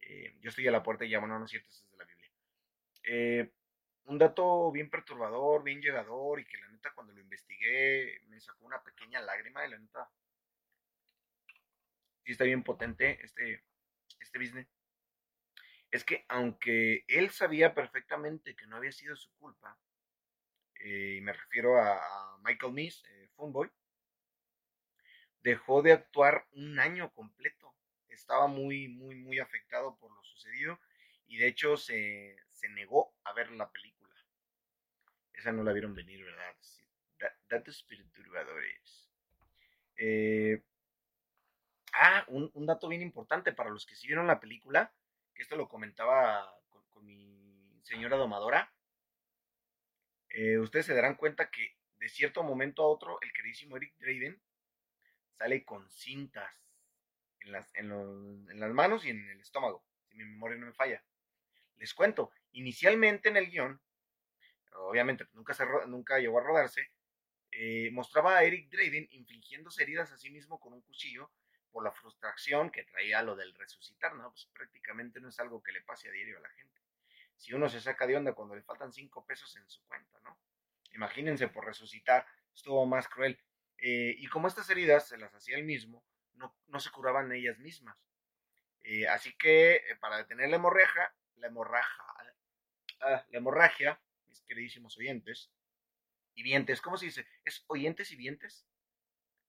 eh, 0.00 0.36
yo 0.40 0.50
estoy 0.50 0.66
a 0.68 0.70
la 0.70 0.82
puerta 0.82 1.04
y 1.04 1.08
llamo, 1.08 1.26
no, 1.26 1.38
no 1.38 1.44
es 1.44 1.50
cierto, 1.50 1.68
es 1.68 1.90
de 1.90 1.96
la 1.96 2.04
Biblia. 2.04 2.30
Eh, 3.02 3.52
un 4.04 4.18
dato 4.18 4.70
bien 4.70 4.88
perturbador, 4.88 5.64
bien 5.64 5.80
llegador 5.80 6.40
y 6.40 6.44
que 6.44 6.58
la 6.58 6.68
neta 6.68 6.92
cuando 6.94 7.12
lo 7.12 7.20
investigué 7.20 8.20
me 8.28 8.40
sacó 8.40 8.64
una 8.64 8.82
pequeña 8.82 9.20
lágrima 9.20 9.66
y 9.66 9.70
la 9.70 9.78
neta 9.78 10.08
sí 12.24 12.32
está 12.32 12.44
bien 12.44 12.62
potente 12.62 13.18
este, 13.24 13.64
este 14.20 14.38
business. 14.38 14.68
Es 15.90 16.04
que 16.04 16.24
aunque 16.28 17.04
él 17.08 17.30
sabía 17.30 17.74
perfectamente 17.74 18.54
que 18.54 18.66
no 18.66 18.76
había 18.76 18.92
sido 18.92 19.16
su 19.16 19.32
culpa, 19.38 19.78
eh, 20.80 21.16
y 21.18 21.20
me 21.20 21.32
refiero 21.32 21.80
a, 21.80 22.38
Michael 22.42 22.72
Miss, 22.72 23.04
eh, 23.04 23.28
Funboy, 23.34 23.70
dejó 25.40 25.82
de 25.82 25.92
actuar 25.92 26.46
un 26.52 26.78
año 26.78 27.12
completo. 27.12 27.74
Estaba 28.08 28.46
muy, 28.46 28.88
muy, 28.88 29.16
muy 29.16 29.38
afectado 29.38 29.96
por 29.98 30.14
lo 30.14 30.22
sucedido 30.22 30.80
y 31.26 31.38
de 31.38 31.48
hecho 31.48 31.76
se, 31.76 32.36
se 32.52 32.68
negó 32.68 33.14
a 33.24 33.32
ver 33.32 33.50
la 33.50 33.70
película. 33.70 34.14
Esa 35.32 35.52
no 35.52 35.62
la 35.62 35.72
vieron 35.72 35.94
venir, 35.94 36.24
¿verdad? 36.24 36.56
datos 37.48 37.82
perturbadores. 37.84 39.08
Eh, 39.96 40.62
ah, 41.92 42.24
un, 42.28 42.66
dato 42.66 42.88
bien 42.88 43.02
importante 43.02 43.52
para 43.52 43.70
los 43.70 43.86
que 43.86 43.96
sí 43.96 44.06
vieron 44.06 44.26
la 44.26 44.40
película, 44.40 44.92
que 45.34 45.42
esto 45.42 45.56
lo 45.56 45.68
comentaba 45.68 46.50
con, 46.90 47.04
mi 47.04 47.80
señora 47.82 48.16
domadora. 48.16 48.72
Eh, 50.38 50.58
ustedes 50.58 50.84
se 50.84 50.94
darán 50.94 51.14
cuenta 51.14 51.50
que 51.50 51.78
de 51.96 52.10
cierto 52.10 52.42
momento 52.42 52.82
a 52.82 52.88
otro, 52.88 53.18
el 53.22 53.32
queridísimo 53.32 53.78
Eric 53.78 53.94
Draven 53.96 54.38
sale 55.38 55.64
con 55.64 55.88
cintas 55.90 56.52
en 57.40 57.52
las, 57.52 57.72
manos 58.74 59.06
y 59.06 59.10
en 59.10 59.30
el 59.30 59.40
estómago, 59.40 59.82
si 60.06 60.14
mi 60.14 60.24
memoria 60.24 60.58
no 60.58 60.66
me 60.66 60.74
falla. 60.74 61.02
Les 61.76 61.94
cuento, 61.94 62.32
inicialmente 62.52 63.30
en 63.30 63.38
el 63.38 63.50
guion, 63.50 63.80
obviamente 64.72 65.26
nunca, 65.32 65.54
se, 65.54 65.64
nunca 65.86 66.18
llegó 66.18 66.38
a 66.38 66.44
rodarse, 66.44 66.92
eh, 67.52 67.88
mostraba 67.92 68.36
a 68.36 68.44
Eric 68.44 68.68
Draven 68.68 69.08
infligiéndose 69.12 69.84
heridas 69.84 70.12
a 70.12 70.18
sí 70.18 70.28
mismo 70.28 70.60
con 70.60 70.74
un 70.74 70.82
cuchillo 70.82 71.32
por 71.70 71.82
la 71.82 71.92
frustración 71.92 72.70
que 72.70 72.84
traía 72.84 73.22
lo 73.22 73.36
del 73.36 73.54
resucitar, 73.54 74.14
¿no? 74.14 74.28
Pues 74.32 74.50
prácticamente 74.52 75.18
no 75.18 75.30
es 75.30 75.40
algo 75.40 75.62
que 75.62 75.72
le 75.72 75.80
pase 75.80 76.10
a 76.10 76.12
diario 76.12 76.36
a 76.36 76.42
la 76.42 76.50
gente. 76.50 76.85
Si 77.36 77.52
uno 77.52 77.68
se 77.68 77.80
saca 77.80 78.06
de 78.06 78.16
onda 78.16 78.32
cuando 78.32 78.54
le 78.54 78.62
faltan 78.62 78.92
cinco 78.92 79.24
pesos 79.24 79.54
en 79.56 79.68
su 79.68 79.84
cuenta, 79.86 80.18
¿no? 80.20 80.38
Imagínense 80.92 81.48
por 81.48 81.66
resucitar, 81.66 82.26
estuvo 82.54 82.86
más 82.86 83.08
cruel. 83.08 83.38
Eh, 83.78 84.14
y 84.18 84.26
como 84.28 84.48
estas 84.48 84.68
heridas 84.70 85.08
se 85.08 85.18
las 85.18 85.34
hacía 85.34 85.58
él 85.58 85.64
mismo, 85.64 86.04
no, 86.34 86.56
no 86.66 86.80
se 86.80 86.90
curaban 86.90 87.30
ellas 87.32 87.58
mismas. 87.58 87.98
Eh, 88.80 89.06
así 89.08 89.36
que 89.36 89.82
para 90.00 90.18
detener 90.18 90.48
la 90.48 90.56
hemorragia, 90.56 91.14
la 91.34 91.48
hemorragia, 91.48 92.04
ah, 93.00 93.24
la 93.28 93.38
hemorragia, 93.38 94.00
mis 94.26 94.42
queridísimos 94.42 94.96
oyentes, 94.96 95.50
y 96.34 96.42
vientes, 96.42 96.80
¿cómo 96.80 96.96
se 96.96 97.06
dice? 97.06 97.26
¿Es 97.44 97.64
oyentes 97.66 98.10
y 98.12 98.16
vientes? 98.16 98.66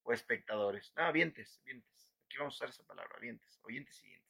¿O 0.02 0.12
espectadores? 0.12 0.92
No, 0.96 1.12
vientes, 1.12 1.60
vientes. 1.64 2.12
Aquí 2.24 2.38
vamos 2.38 2.54
a 2.54 2.56
usar 2.56 2.68
esa 2.70 2.82
palabra, 2.84 3.18
vientes, 3.20 3.60
oyentes 3.62 4.02
y 4.02 4.08
vientes. 4.08 4.28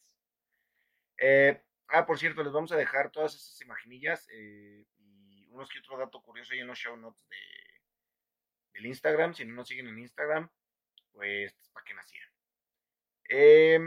Eh, 1.19 1.63
ah, 1.89 2.07
por 2.07 2.19
cierto, 2.19 2.43
les 2.43 2.53
vamos 2.53 2.73
a 2.73 2.77
dejar 2.77 3.11
todas 3.11 3.35
esas 3.35 3.61
imaginillas 3.61 4.29
eh, 4.31 4.87
y 4.99 5.47
unos 5.51 5.69
que 5.69 5.81
otro 5.81 5.99
dato 5.99 6.23
curioso 6.23 6.53
ahí 6.53 6.61
en 6.61 6.67
los 6.67 6.79
show 6.79 6.97
notes 6.97 7.29
de, 7.29 7.37
del 8.75 8.87
Instagram. 8.87 9.35
Si 9.35 9.45
no 9.45 9.55
nos 9.55 9.69
siguen 9.69 9.89
en 9.89 9.99
Instagram, 9.99 10.51
pues, 11.13 11.71
¿para 11.73 11.85
qué 11.85 11.95
nacían? 11.95 12.29
Eh, 13.31 13.81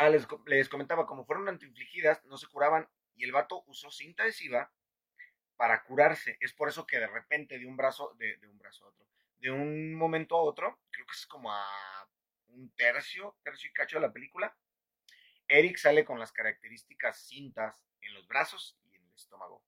Ah, 0.00 0.10
les, 0.10 0.68
comentaba, 0.68 1.06
como 1.06 1.24
fueron 1.24 1.48
antiinfligidas, 1.48 2.24
no 2.26 2.38
se 2.38 2.46
curaban 2.46 2.88
y 3.16 3.24
el 3.24 3.32
vato 3.32 3.64
usó 3.66 3.90
cinta 3.90 4.22
adhesiva 4.22 4.72
para 5.56 5.82
curarse. 5.82 6.36
Es 6.38 6.52
por 6.52 6.68
eso 6.68 6.86
que 6.86 7.00
de 7.00 7.08
repente 7.08 7.58
de 7.58 7.66
un 7.66 7.76
brazo, 7.76 8.14
de, 8.16 8.38
un 8.48 8.58
brazo 8.58 8.84
a 8.84 8.88
otro, 8.90 9.08
de 9.38 9.50
un 9.50 9.94
momento 9.96 10.36
a 10.36 10.42
otro, 10.42 10.78
creo 10.92 11.04
que 11.04 11.14
es 11.14 11.26
como 11.26 11.52
a 11.52 11.66
un 12.50 12.72
tercio, 12.76 13.36
tercio 13.42 13.70
y 13.70 13.72
cacho 13.72 13.96
de 13.96 14.06
la 14.06 14.12
película, 14.12 14.56
Eric 15.48 15.76
sale 15.78 16.04
con 16.04 16.18
las 16.18 16.32
características 16.32 17.26
cintas 17.26 17.82
en 18.00 18.14
los 18.14 18.26
brazos 18.28 18.78
y 18.84 18.96
en 18.96 19.04
el 19.04 19.14
estómago. 19.14 19.64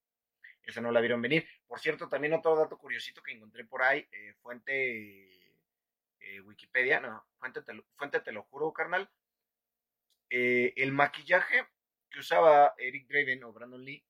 Esa 0.63 0.81
no 0.81 0.93
la 0.93 1.01
vieron 1.01 1.23
venir. 1.23 1.49
Por 1.67 1.81
cierto, 1.81 2.09
también 2.09 2.35
otro 2.35 2.55
dato 2.55 2.79
curiosito 2.79 3.23
que 3.23 3.33
encontré 3.33 3.65
por 3.65 3.83
ahí, 3.83 4.07
eh, 4.13 4.35
fuente 4.43 5.41
eh, 6.21 6.41
Wikipedia, 6.43 7.01
no, 7.01 7.25
fuente 7.39 7.63
te, 7.63 7.73
fuente 7.97 8.21
te 8.21 8.33
lo 8.33 8.43
juro, 8.45 8.73
carnal, 8.73 9.11
eh, 10.31 10.73
el 10.77 10.93
maquillaje 10.93 11.67
que 12.09 12.21
usaba 12.21 12.75
Eric 12.79 13.09
Draven 13.09 13.43
o 13.45 13.53
Brandon 13.53 13.85
Lee 13.85 14.05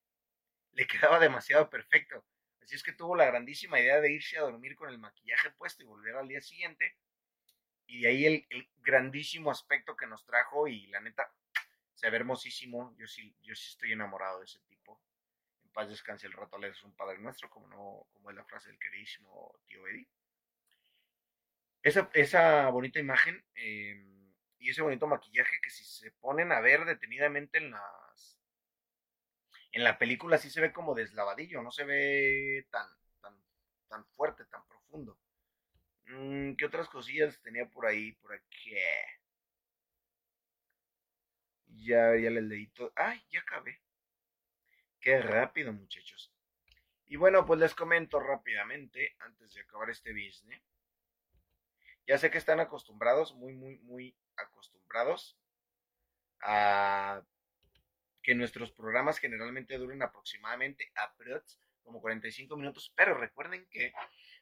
le 0.72 0.86
quedaba 0.86 1.18
demasiado 1.18 1.70
perfecto. 1.70 2.24
Así 2.62 2.74
es 2.76 2.82
que 2.82 2.92
tuvo 2.92 3.16
la 3.16 3.24
grandísima 3.24 3.80
idea 3.80 4.00
de 4.00 4.12
irse 4.12 4.38
a 4.38 4.42
dormir 4.42 4.76
con 4.76 4.90
el 4.90 4.98
maquillaje 4.98 5.50
puesto 5.52 5.82
y 5.82 5.86
volver 5.86 6.16
al 6.16 6.28
día 6.28 6.40
siguiente. 6.40 6.96
Y 7.86 8.02
de 8.02 8.08
ahí 8.08 8.26
el, 8.26 8.68
grandísimo 8.76 9.50
aspecto 9.50 9.96
que 9.96 10.06
nos 10.06 10.24
trajo 10.24 10.68
y 10.68 10.86
la 10.88 11.00
neta 11.00 11.32
se 12.00 12.08
ve 12.08 12.16
hermosísimo. 12.16 12.94
Yo 12.96 13.06
sí, 13.06 13.34
yo 13.42 13.54
sí 13.54 13.68
estoy 13.70 13.92
enamorado 13.92 14.38
de 14.38 14.46
ese 14.46 14.60
tipo. 14.60 15.02
En 15.62 15.70
paz 15.70 15.88
descanse 15.88 16.26
el 16.26 16.32
rato, 16.32 16.56
es 16.64 16.82
un 16.82 16.94
padre 16.96 17.18
nuestro, 17.18 17.50
como, 17.50 17.66
no, 17.68 18.06
como 18.12 18.30
es 18.30 18.36
la 18.36 18.44
frase 18.44 18.70
del 18.70 18.78
queridísimo 18.78 19.54
tío 19.66 19.86
Eddie. 19.86 20.08
Esa, 21.82 22.10
esa 22.14 22.68
bonita 22.70 22.98
imagen 22.98 23.42
em, 23.54 24.32
y 24.58 24.70
ese 24.70 24.82
bonito 24.82 25.06
maquillaje 25.06 25.60
que 25.62 25.70
si 25.70 25.84
se 25.84 26.10
ponen 26.12 26.52
a 26.52 26.60
ver 26.60 26.84
detenidamente 26.84 27.58
en 27.58 27.70
las 27.70 28.38
en 29.72 29.84
la 29.84 29.98
película 29.98 30.36
sí 30.36 30.50
se 30.50 30.60
ve 30.60 30.72
como 30.72 30.94
deslavadillo, 30.94 31.62
no 31.62 31.70
se 31.70 31.84
ve 31.84 32.66
tan, 32.70 32.88
tan, 33.20 33.34
tan 33.88 34.04
fuerte, 34.06 34.44
tan 34.46 34.66
profundo. 34.66 35.16
Mm, 36.06 36.54
¿Qué 36.56 36.66
otras 36.66 36.88
cosillas 36.88 37.40
tenía 37.42 37.66
por 37.70 37.86
ahí? 37.86 38.12
Por 38.12 38.34
aquí. 38.34 38.74
Ya, 41.76 42.16
ya 42.16 42.30
les 42.30 42.44
leí 42.44 42.66
todo. 42.68 42.92
¡Ay, 42.96 43.22
ya 43.30 43.40
acabé! 43.40 43.80
Qué 45.00 45.20
rápido, 45.20 45.72
muchachos. 45.72 46.32
Y 47.06 47.16
bueno, 47.16 47.44
pues 47.46 47.58
les 47.58 47.74
comento 47.74 48.20
rápidamente, 48.20 49.16
antes 49.20 49.54
de 49.54 49.62
acabar 49.62 49.90
este 49.90 50.12
business. 50.12 50.62
Ya 52.06 52.18
sé 52.18 52.30
que 52.30 52.38
están 52.38 52.60
acostumbrados, 52.60 53.34
muy, 53.34 53.54
muy, 53.54 53.78
muy 53.78 54.16
acostumbrados 54.36 55.38
a 56.42 57.22
que 58.22 58.34
nuestros 58.34 58.72
programas 58.72 59.18
generalmente 59.18 59.78
duren 59.78 60.02
aproximadamente 60.02 60.92
como 61.82 62.00
45 62.00 62.56
minutos, 62.56 62.92
pero 62.94 63.14
recuerden 63.14 63.66
que 63.70 63.92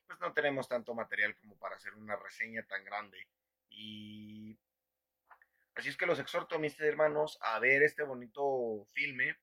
pues 0.07 0.21
no 0.21 0.33
tenemos 0.33 0.69
tanto 0.69 0.95
material 0.95 1.37
como 1.37 1.57
para 1.59 1.77
hacer 1.77 1.95
una 1.95 2.17
reseña 2.17 2.63
tan 2.67 2.85
grande. 2.85 3.27
Y 3.71 4.59
así 5.79 5.89
es 5.89 5.97
que 5.97 6.07
los 6.07 6.19
exhorto, 6.19 6.59
mis 6.59 6.79
hermanos, 6.81 7.39
a 7.41 7.59
ver 7.59 7.83
este 7.83 8.03
bonito 8.03 8.87
filme 8.93 9.37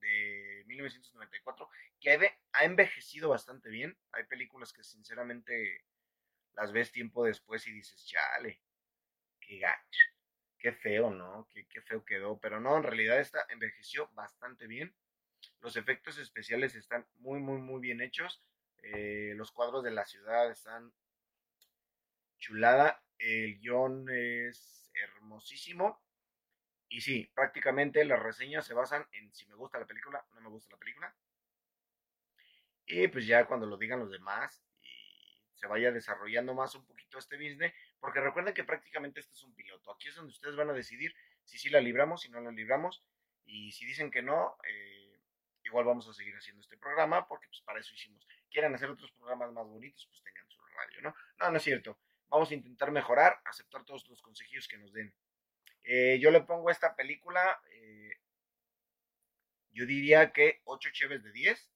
de 0.00 0.64
1994 0.66 1.68
que 2.00 2.34
ha 2.52 2.64
envejecido 2.64 3.28
bastante 3.28 3.70
bien. 3.70 3.96
Hay 4.10 4.24
películas 4.24 4.72
que 4.72 4.82
sinceramente 4.82 5.84
las 6.54 6.72
ves 6.72 6.90
tiempo 6.90 7.24
después 7.24 7.66
y 7.68 7.72
dices, 7.72 8.04
chale, 8.06 8.60
qué 9.40 9.58
gacho 9.58 10.12
qué 10.62 10.72
feo, 10.72 11.10
¿no? 11.10 11.48
Qué, 11.52 11.66
qué, 11.66 11.82
feo 11.82 12.04
quedó. 12.04 12.38
Pero 12.38 12.60
no, 12.60 12.76
en 12.76 12.84
realidad 12.84 13.18
esta 13.18 13.44
envejeció 13.48 14.08
bastante 14.12 14.66
bien. 14.68 14.94
Los 15.60 15.76
efectos 15.76 16.18
especiales 16.18 16.76
están 16.76 17.04
muy, 17.16 17.40
muy, 17.40 17.60
muy 17.60 17.80
bien 17.80 18.00
hechos. 18.00 18.42
Eh, 18.82 19.34
los 19.36 19.50
cuadros 19.50 19.82
de 19.82 19.90
la 19.90 20.06
ciudad 20.06 20.50
están 20.50 20.92
chulada. 22.38 23.02
El 23.18 23.58
guion 23.58 24.06
es 24.08 24.81
hermosísimo. 24.94 26.02
Y 26.88 27.00
sí, 27.00 27.30
prácticamente 27.34 28.04
las 28.04 28.22
reseñas 28.22 28.66
se 28.66 28.74
basan 28.74 29.06
en 29.12 29.32
si 29.34 29.46
me 29.46 29.54
gusta 29.54 29.78
la 29.78 29.86
película, 29.86 30.24
no 30.34 30.40
me 30.40 30.48
gusta 30.48 30.72
la 30.72 30.78
película. 30.78 31.16
Y 32.84 33.08
pues 33.08 33.26
ya 33.26 33.46
cuando 33.46 33.66
lo 33.66 33.76
digan 33.76 34.00
los 34.00 34.10
demás 34.10 34.62
y 34.82 35.42
se 35.54 35.66
vaya 35.66 35.92
desarrollando 35.92 36.54
más 36.54 36.74
un 36.74 36.84
poquito 36.84 37.18
este 37.18 37.36
business, 37.36 37.72
porque 37.98 38.20
recuerden 38.20 38.52
que 38.52 38.64
prácticamente 38.64 39.20
este 39.20 39.32
es 39.32 39.42
un 39.44 39.54
piloto. 39.54 39.92
Aquí 39.92 40.08
es 40.08 40.16
donde 40.16 40.32
ustedes 40.32 40.56
van 40.56 40.70
a 40.70 40.74
decidir 40.74 41.14
si 41.44 41.58
sí 41.58 41.70
la 41.70 41.80
libramos, 41.80 42.22
si 42.22 42.28
no 42.28 42.40
la 42.40 42.50
libramos. 42.50 43.02
Y 43.44 43.72
si 43.72 43.86
dicen 43.86 44.10
que 44.10 44.22
no, 44.22 44.56
eh, 44.68 45.20
igual 45.64 45.84
vamos 45.84 46.08
a 46.08 46.12
seguir 46.12 46.34
haciendo 46.36 46.60
este 46.60 46.76
programa, 46.76 47.26
porque 47.26 47.48
pues 47.48 47.60
para 47.62 47.80
eso 47.80 47.94
hicimos. 47.94 48.26
Quieren 48.50 48.74
hacer 48.74 48.90
otros 48.90 49.10
programas 49.12 49.52
más 49.52 49.66
bonitos, 49.66 50.06
pues 50.08 50.22
tengan 50.22 50.48
su 50.48 50.60
radio, 50.60 51.02
¿no? 51.02 51.14
No, 51.38 51.50
no 51.50 51.56
es 51.56 51.62
cierto. 51.62 51.98
Vamos 52.32 52.50
a 52.50 52.54
intentar 52.54 52.90
mejorar, 52.90 53.42
aceptar 53.44 53.84
todos 53.84 54.08
los 54.08 54.22
consejos 54.22 54.66
que 54.66 54.78
nos 54.78 54.90
den. 54.94 55.14
Eh, 55.84 56.18
yo 56.18 56.30
le 56.30 56.40
pongo 56.40 56.70
esta 56.70 56.96
película, 56.96 57.60
eh, 57.70 58.16
yo 59.72 59.84
diría 59.84 60.32
que 60.32 60.62
8 60.64 60.88
cheves 60.94 61.22
de 61.22 61.30
10. 61.30 61.70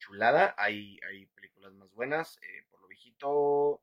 Chulada, 0.00 0.56
hay, 0.58 0.98
hay 1.08 1.26
películas 1.26 1.72
más 1.74 1.92
buenas. 1.92 2.40
por 2.68 2.80
lo 2.80 2.88
viejito, 2.88 3.80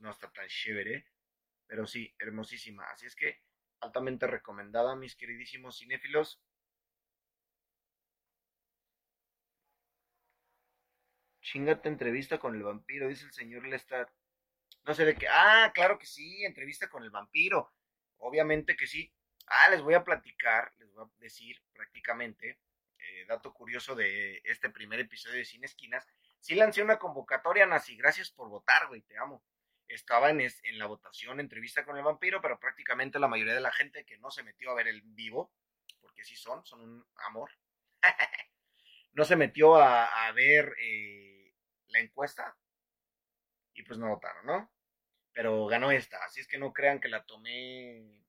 no 0.00 0.10
está 0.10 0.32
tan 0.32 0.48
chévere, 0.48 1.04
pero 1.66 1.86
sí, 1.86 2.14
hermosísima. 2.18 2.84
Así 2.90 3.04
es 3.04 3.14
que 3.14 3.42
altamente 3.80 4.26
recomendada, 4.26 4.96
mis 4.96 5.14
queridísimos 5.14 5.76
cinéfilos. 5.78 6.40
Chingate 11.42 11.90
entrevista 11.90 12.38
con 12.38 12.54
el 12.54 12.62
vampiro, 12.62 13.08
dice 13.08 13.26
el 13.26 13.32
señor 13.32 13.66
Lestat. 13.66 14.08
No 14.84 14.94
sé 14.94 15.04
de 15.04 15.14
qué. 15.14 15.26
Ah, 15.28 15.70
claro 15.74 15.98
que 15.98 16.06
sí, 16.06 16.44
entrevista 16.44 16.88
con 16.88 17.02
el 17.02 17.10
vampiro. 17.10 17.72
Obviamente 18.18 18.76
que 18.76 18.86
sí. 18.86 19.12
Ah, 19.46 19.70
les 19.70 19.82
voy 19.82 19.94
a 19.94 20.04
platicar, 20.04 20.72
les 20.78 20.92
voy 20.92 21.04
a 21.04 21.10
decir 21.18 21.60
prácticamente, 21.72 22.60
eh, 22.98 23.24
dato 23.26 23.52
curioso 23.52 23.94
de 23.94 24.40
este 24.44 24.70
primer 24.70 25.00
episodio 25.00 25.38
de 25.38 25.44
Cine 25.44 25.66
Esquinas. 25.66 26.06
Sí 26.40 26.54
lancé 26.54 26.82
una 26.82 26.98
convocatoria, 26.98 27.66
Nazi. 27.66 27.96
Gracias 27.96 28.30
por 28.30 28.48
votar, 28.48 28.88
güey, 28.88 29.02
te 29.02 29.18
amo 29.18 29.44
estaba 29.94 30.30
en, 30.30 30.40
en, 30.40 30.78
la 30.78 30.86
votación 30.86 31.40
entrevista 31.40 31.84
con 31.84 31.96
el 31.96 32.02
vampiro, 32.02 32.40
pero 32.40 32.58
prácticamente 32.58 33.18
la 33.18 33.28
mayoría 33.28 33.54
de 33.54 33.60
la 33.60 33.72
gente 33.72 34.04
que 34.04 34.18
no 34.18 34.30
se 34.30 34.42
metió 34.42 34.70
a 34.70 34.74
ver 34.74 34.88
el 34.88 35.02
vivo, 35.02 35.52
porque 36.00 36.24
sí 36.24 36.36
son, 36.36 36.64
son 36.64 36.80
un 36.80 37.06
amor, 37.26 37.50
no 39.12 39.24
se 39.24 39.36
metió 39.36 39.76
a, 39.76 40.30
ver 40.32 40.74
eh, 40.80 41.54
la 41.88 42.00
encuesta 42.00 42.56
pues 43.82 43.98
no 43.98 44.08
votaron, 44.08 44.46
¿no? 44.46 44.72
Pero 45.32 45.66
ganó 45.66 45.90
esta, 45.90 46.22
así 46.24 46.40
es 46.40 46.46
que 46.46 46.58
no 46.58 46.72
crean 46.72 47.00
que 47.00 47.08
la 47.08 47.24
tomé 47.24 48.22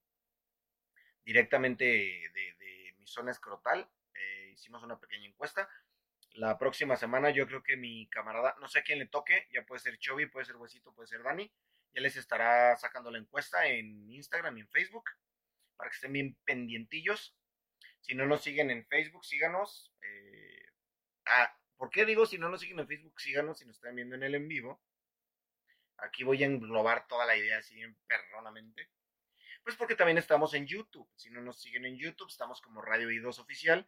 directamente 1.23 1.85
de, 1.85 2.95
mi 2.97 3.07
zona 3.07 3.31
escrotal, 3.31 3.89
eh, 4.13 4.51
hicimos 4.53 4.83
una 4.83 4.99
pequeña 4.99 5.27
encuesta, 5.27 5.69
la 6.33 6.57
próxima 6.57 6.95
semana 6.95 7.29
yo 7.29 7.45
creo 7.47 7.61
que 7.61 7.77
mi 7.77 8.07
camarada, 8.07 8.55
no 8.59 8.67
sé 8.67 8.79
a 8.79 8.83
quién 8.83 8.99
le 8.99 9.07
toque, 9.07 9.47
ya 9.51 9.65
puede 9.65 9.81
ser 9.81 9.99
Chovy, 9.99 10.25
puede 10.27 10.45
ser 10.45 10.55
Huesito, 10.55 10.93
puede 10.93 11.07
ser 11.07 11.21
Dani, 11.21 11.51
ya 11.93 12.01
les 12.01 12.15
estará 12.15 12.75
sacando 12.75 13.11
la 13.11 13.19
encuesta 13.19 13.67
en 13.67 14.09
Instagram 14.09 14.57
y 14.57 14.61
en 14.61 14.69
Facebook 14.69 15.05
para 15.77 15.89
que 15.89 15.95
estén 15.95 16.13
bien 16.13 16.35
pendientillos. 16.43 17.35
Si 18.01 18.15
no 18.15 18.25
nos 18.25 18.41
siguen 18.41 18.71
en 18.71 18.85
Facebook, 18.87 19.25
síganos. 19.25 19.93
Eh, 20.01 20.65
ah, 21.25 21.55
¿Por 21.77 21.89
qué 21.89 22.05
digo 22.05 22.25
si 22.25 22.37
no 22.37 22.49
nos 22.49 22.61
siguen 22.61 22.79
en 22.79 22.87
Facebook, 22.87 23.21
síganos 23.21 23.59
si 23.59 23.65
nos 23.65 23.75
están 23.75 23.95
viendo 23.95 24.15
en 24.15 24.23
el 24.23 24.35
en 24.35 24.47
vivo? 24.47 24.81
Aquí 26.03 26.23
voy 26.23 26.43
a 26.43 26.47
englobar 26.47 27.07
toda 27.07 27.25
la 27.25 27.37
idea 27.37 27.59
así 27.59 27.75
bien 27.75 27.95
perronamente. 28.07 28.89
Pues 29.63 29.77
porque 29.77 29.95
también 29.95 30.17
estamos 30.17 30.53
en 30.53 30.67
YouTube. 30.67 31.09
Si 31.15 31.29
no 31.29 31.41
nos 31.41 31.61
siguen 31.61 31.85
en 31.85 31.97
YouTube, 31.97 32.27
estamos 32.27 32.61
como 32.61 32.81
Radio 32.81 33.09
I2 33.09 33.39
Oficial. 33.39 33.87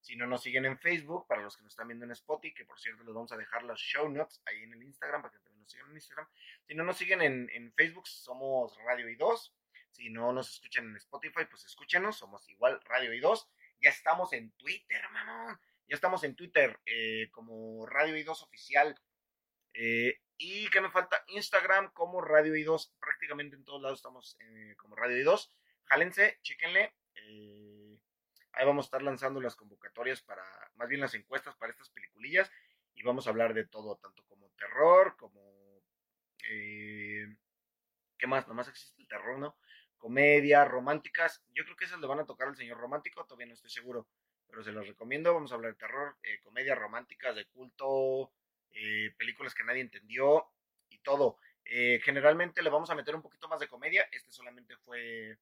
Si 0.00 0.16
no 0.16 0.26
nos 0.26 0.42
siguen 0.42 0.66
en 0.66 0.78
Facebook, 0.78 1.26
para 1.26 1.42
los 1.42 1.56
que 1.56 1.62
nos 1.62 1.72
están 1.72 1.88
viendo 1.88 2.04
en 2.04 2.12
Spotify, 2.12 2.54
que 2.54 2.64
por 2.64 2.78
cierto 2.78 3.04
les 3.04 3.14
vamos 3.14 3.32
a 3.32 3.36
dejar 3.36 3.62
los 3.64 3.78
show 3.80 4.08
notes 4.08 4.42
ahí 4.46 4.62
en 4.62 4.72
el 4.74 4.82
Instagram 4.82 5.22
para 5.22 5.32
que 5.32 5.40
también 5.40 5.62
nos 5.62 5.70
sigan 5.70 5.90
en 5.90 5.96
Instagram. 5.96 6.28
Si 6.66 6.74
no 6.74 6.84
nos 6.84 6.96
siguen 6.98 7.22
en, 7.22 7.72
Facebook, 7.74 8.06
somos 8.06 8.76
Radio 8.84 9.08
I2. 9.08 9.52
Si 9.90 10.10
no 10.10 10.32
nos 10.32 10.50
escuchan 10.50 10.86
en 10.88 10.96
Spotify, 10.96 11.46
pues 11.48 11.64
escúchenos, 11.64 12.18
somos 12.18 12.48
igual 12.48 12.80
Radio 12.84 13.12
I2. 13.12 13.46
Ya 13.80 13.90
estamos 13.90 14.32
en 14.34 14.50
Twitter, 14.52 15.02
mamón. 15.10 15.58
Ya 15.88 15.94
estamos 15.94 16.22
en 16.24 16.34
Twitter 16.34 16.78
eh, 16.86 17.30
como 17.30 17.86
Radio 17.86 18.14
I2 18.16 18.42
Oficial. 18.42 18.98
Eh, 19.74 20.20
y 20.42 20.68
que 20.70 20.80
me 20.80 20.90
falta 20.90 21.22
Instagram 21.28 21.92
como 21.92 22.20
Radio 22.22 22.54
I2. 22.54 22.92
Prácticamente 22.98 23.56
en 23.56 23.64
todos 23.64 23.82
lados 23.82 23.98
estamos 23.98 24.38
eh, 24.40 24.74
como 24.76 24.96
Radio 24.96 25.16
I2. 25.18 25.50
Jálense, 25.84 26.38
chéquenle. 26.42 26.94
Ahí 28.52 28.66
vamos 28.66 28.86
a 28.86 28.88
estar 28.88 29.02
lanzando 29.02 29.40
las 29.40 29.54
convocatorias 29.54 30.22
para, 30.22 30.42
más 30.74 30.88
bien 30.88 31.00
las 31.00 31.14
encuestas 31.14 31.54
para 31.56 31.72
estas 31.72 31.90
peliculillas. 31.90 32.50
Y 32.94 33.02
vamos 33.02 33.26
a 33.26 33.30
hablar 33.30 33.54
de 33.54 33.66
todo, 33.66 33.96
tanto 33.96 34.24
como 34.24 34.50
terror, 34.58 35.16
como... 35.16 35.40
Eh, 36.48 37.26
¿Qué 38.18 38.26
más? 38.26 38.48
Nomás 38.48 38.68
existe 38.68 39.00
el 39.00 39.08
terror, 39.08 39.38
¿no? 39.38 39.56
Comedia, 39.96 40.64
románticas. 40.64 41.44
Yo 41.54 41.64
creo 41.64 41.76
que 41.76 41.84
esas 41.84 42.00
le 42.00 42.06
van 42.06 42.20
a 42.20 42.26
tocar 42.26 42.48
al 42.48 42.56
señor 42.56 42.78
romántico, 42.78 43.24
todavía 43.24 43.46
no 43.46 43.54
estoy 43.54 43.70
seguro. 43.70 44.08
Pero 44.48 44.62
se 44.62 44.72
los 44.72 44.86
recomiendo. 44.86 45.32
Vamos 45.32 45.52
a 45.52 45.54
hablar 45.54 45.72
de 45.72 45.78
terror, 45.78 46.16
eh, 46.22 46.40
comedia, 46.40 46.74
románticas, 46.74 47.36
de 47.36 47.46
culto, 47.46 48.32
eh, 48.72 49.12
películas 49.16 49.54
que 49.54 49.64
nadie 49.64 49.80
entendió 49.80 50.46
y 50.88 50.98
todo. 50.98 51.38
generalmente 51.64 52.62
le 52.62 52.70
vamos 52.70 52.90
a 52.90 52.94
meter 52.94 53.14
un 53.14 53.22
poquito 53.22 53.48
más 53.48 53.60
de 53.60 53.68
comedia. 53.68 54.08
Este 54.12 54.32
solamente 54.32 54.76
fue 54.78 55.38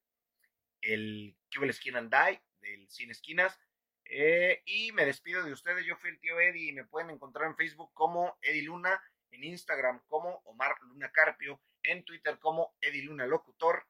el 0.81 1.35
Cube 1.53 1.73
Skin 1.73 1.95
and 1.95 2.13
Die 2.13 2.41
del 2.61 2.89
Cine 2.89 3.11
Esquinas. 3.11 3.59
Eh, 4.05 4.63
y 4.65 4.91
me 4.91 5.05
despido 5.05 5.43
de 5.43 5.53
ustedes. 5.53 5.85
Yo 5.85 5.95
fui 5.95 6.09
el 6.09 6.19
tío 6.19 6.39
Eddie 6.39 6.69
y 6.69 6.73
me 6.73 6.85
pueden 6.85 7.11
encontrar 7.11 7.47
en 7.47 7.55
Facebook 7.55 7.91
como 7.93 8.37
Eddie 8.41 8.63
Luna, 8.63 9.01
en 9.31 9.43
Instagram 9.43 10.01
como 10.07 10.41
Omar 10.45 10.75
Luna 10.81 11.11
Carpio, 11.11 11.61
en 11.83 12.03
Twitter 12.03 12.39
como 12.39 12.75
Eddie 12.81 13.03
Luna 13.03 13.27
Locutor. 13.27 13.85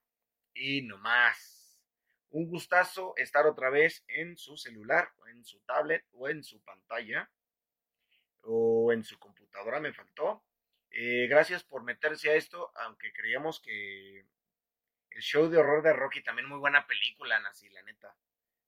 Y 0.53 0.81
no 0.81 0.97
más. 0.97 1.81
Un 2.31 2.47
gustazo 2.47 3.13
estar 3.15 3.47
otra 3.47 3.69
vez 3.69 4.03
en 4.07 4.37
su 4.37 4.57
celular, 4.57 5.11
o 5.17 5.27
en 5.27 5.43
su 5.45 5.59
tablet, 5.61 6.05
o 6.11 6.27
en 6.29 6.43
su 6.43 6.61
pantalla, 6.63 7.29
o 8.43 8.91
en 8.91 9.03
su 9.03 9.17
computadora, 9.19 9.79
me 9.79 9.93
faltó. 9.93 10.43
Eh, 10.91 11.27
gracias 11.27 11.63
por 11.63 11.83
meterse 11.83 12.31
a 12.31 12.35
esto, 12.35 12.71
aunque 12.75 13.13
creíamos 13.13 13.59
que 13.61 14.25
el 15.11 15.21
show 15.21 15.49
de 15.49 15.57
horror 15.57 15.83
de 15.83 15.93
Rocky 15.93 16.23
también 16.23 16.47
muy 16.47 16.59
buena 16.59 16.87
película, 16.87 17.39
Nancy, 17.39 17.69
la 17.69 17.83
neta. 17.83 18.15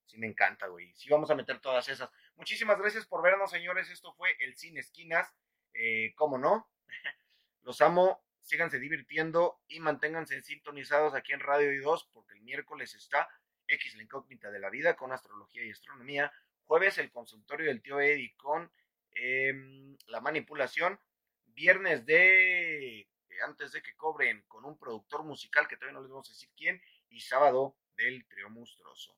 Sí 0.06 0.18
me 0.18 0.28
encanta, 0.28 0.68
güey. 0.68 0.94
Sí 0.96 1.10
vamos 1.10 1.32
a 1.32 1.36
meter 1.36 1.60
todas 1.60 1.88
esas. 1.88 2.10
Muchísimas 2.36 2.78
gracias 2.78 3.08
por 3.08 3.24
vernos, 3.24 3.50
señores. 3.50 3.90
Esto 3.90 4.14
fue 4.14 4.36
el 4.40 4.58
Cine 4.58 4.82
Esquinas. 4.82 5.34
Eh, 5.74 6.14
¿Cómo 6.16 6.38
no? 6.38 6.70
Los 7.64 7.80
amo. 7.82 8.22
Síganse 8.42 8.80
divirtiendo 8.80 9.62
y 9.68 9.80
manténganse 9.80 10.42
sintonizados 10.42 11.14
aquí 11.14 11.32
en 11.32 11.40
Radio 11.40 11.72
I2 11.72 12.10
porque 12.12 12.34
el 12.34 12.42
miércoles 12.42 12.96
está 12.96 13.30
X 13.68 13.96
la 13.96 14.04
incógnita 14.04 14.52
de 14.52 14.60
la 14.60 14.70
vida 14.70 14.96
con 14.96 15.14
astrología 15.14 15.64
y 15.64 15.72
astronomía. 15.72 16.34
Jueves 16.66 16.98
el 16.98 17.12
consultorio 17.12 17.68
del 17.68 17.82
tío 17.82 18.02
Eddie 18.02 18.36
con 18.36 18.72
em, 19.15 19.97
la 20.08 20.21
manipulación. 20.21 21.00
Viernes 21.45 22.06
de 22.06 23.08
antes 23.45 23.71
de 23.71 23.82
que 23.82 23.95
cobren 23.95 24.43
con 24.47 24.65
un 24.65 24.78
productor 24.78 25.24
musical 25.24 25.67
que 25.67 25.76
todavía 25.76 25.95
no 25.95 26.02
les 26.02 26.12
vamos 26.12 26.30
a 26.30 26.34
decir 26.34 26.50
quién. 26.56 26.82
Y 27.10 27.19
sábado 27.19 27.78
del 27.97 28.26
trío 28.28 28.50
monstruoso. 28.50 29.17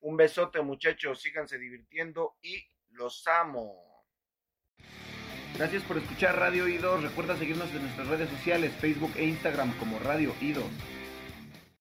Un 0.00 0.16
besote 0.16 0.60
muchachos, 0.60 1.20
síganse 1.20 1.58
divirtiendo 1.58 2.36
y 2.42 2.66
los 2.90 3.26
amo. 3.26 3.94
Gracias 5.56 5.84
por 5.84 5.96
escuchar 5.96 6.36
Radio 6.36 6.66
I2. 6.66 7.02
Recuerda 7.02 7.36
seguirnos 7.36 7.70
en 7.70 7.82
nuestras 7.82 8.08
redes 8.08 8.28
sociales, 8.28 8.72
Facebook 8.80 9.12
e 9.16 9.24
Instagram 9.24 9.72
como 9.78 9.98
Radio 10.00 10.34
I2. 10.40 10.93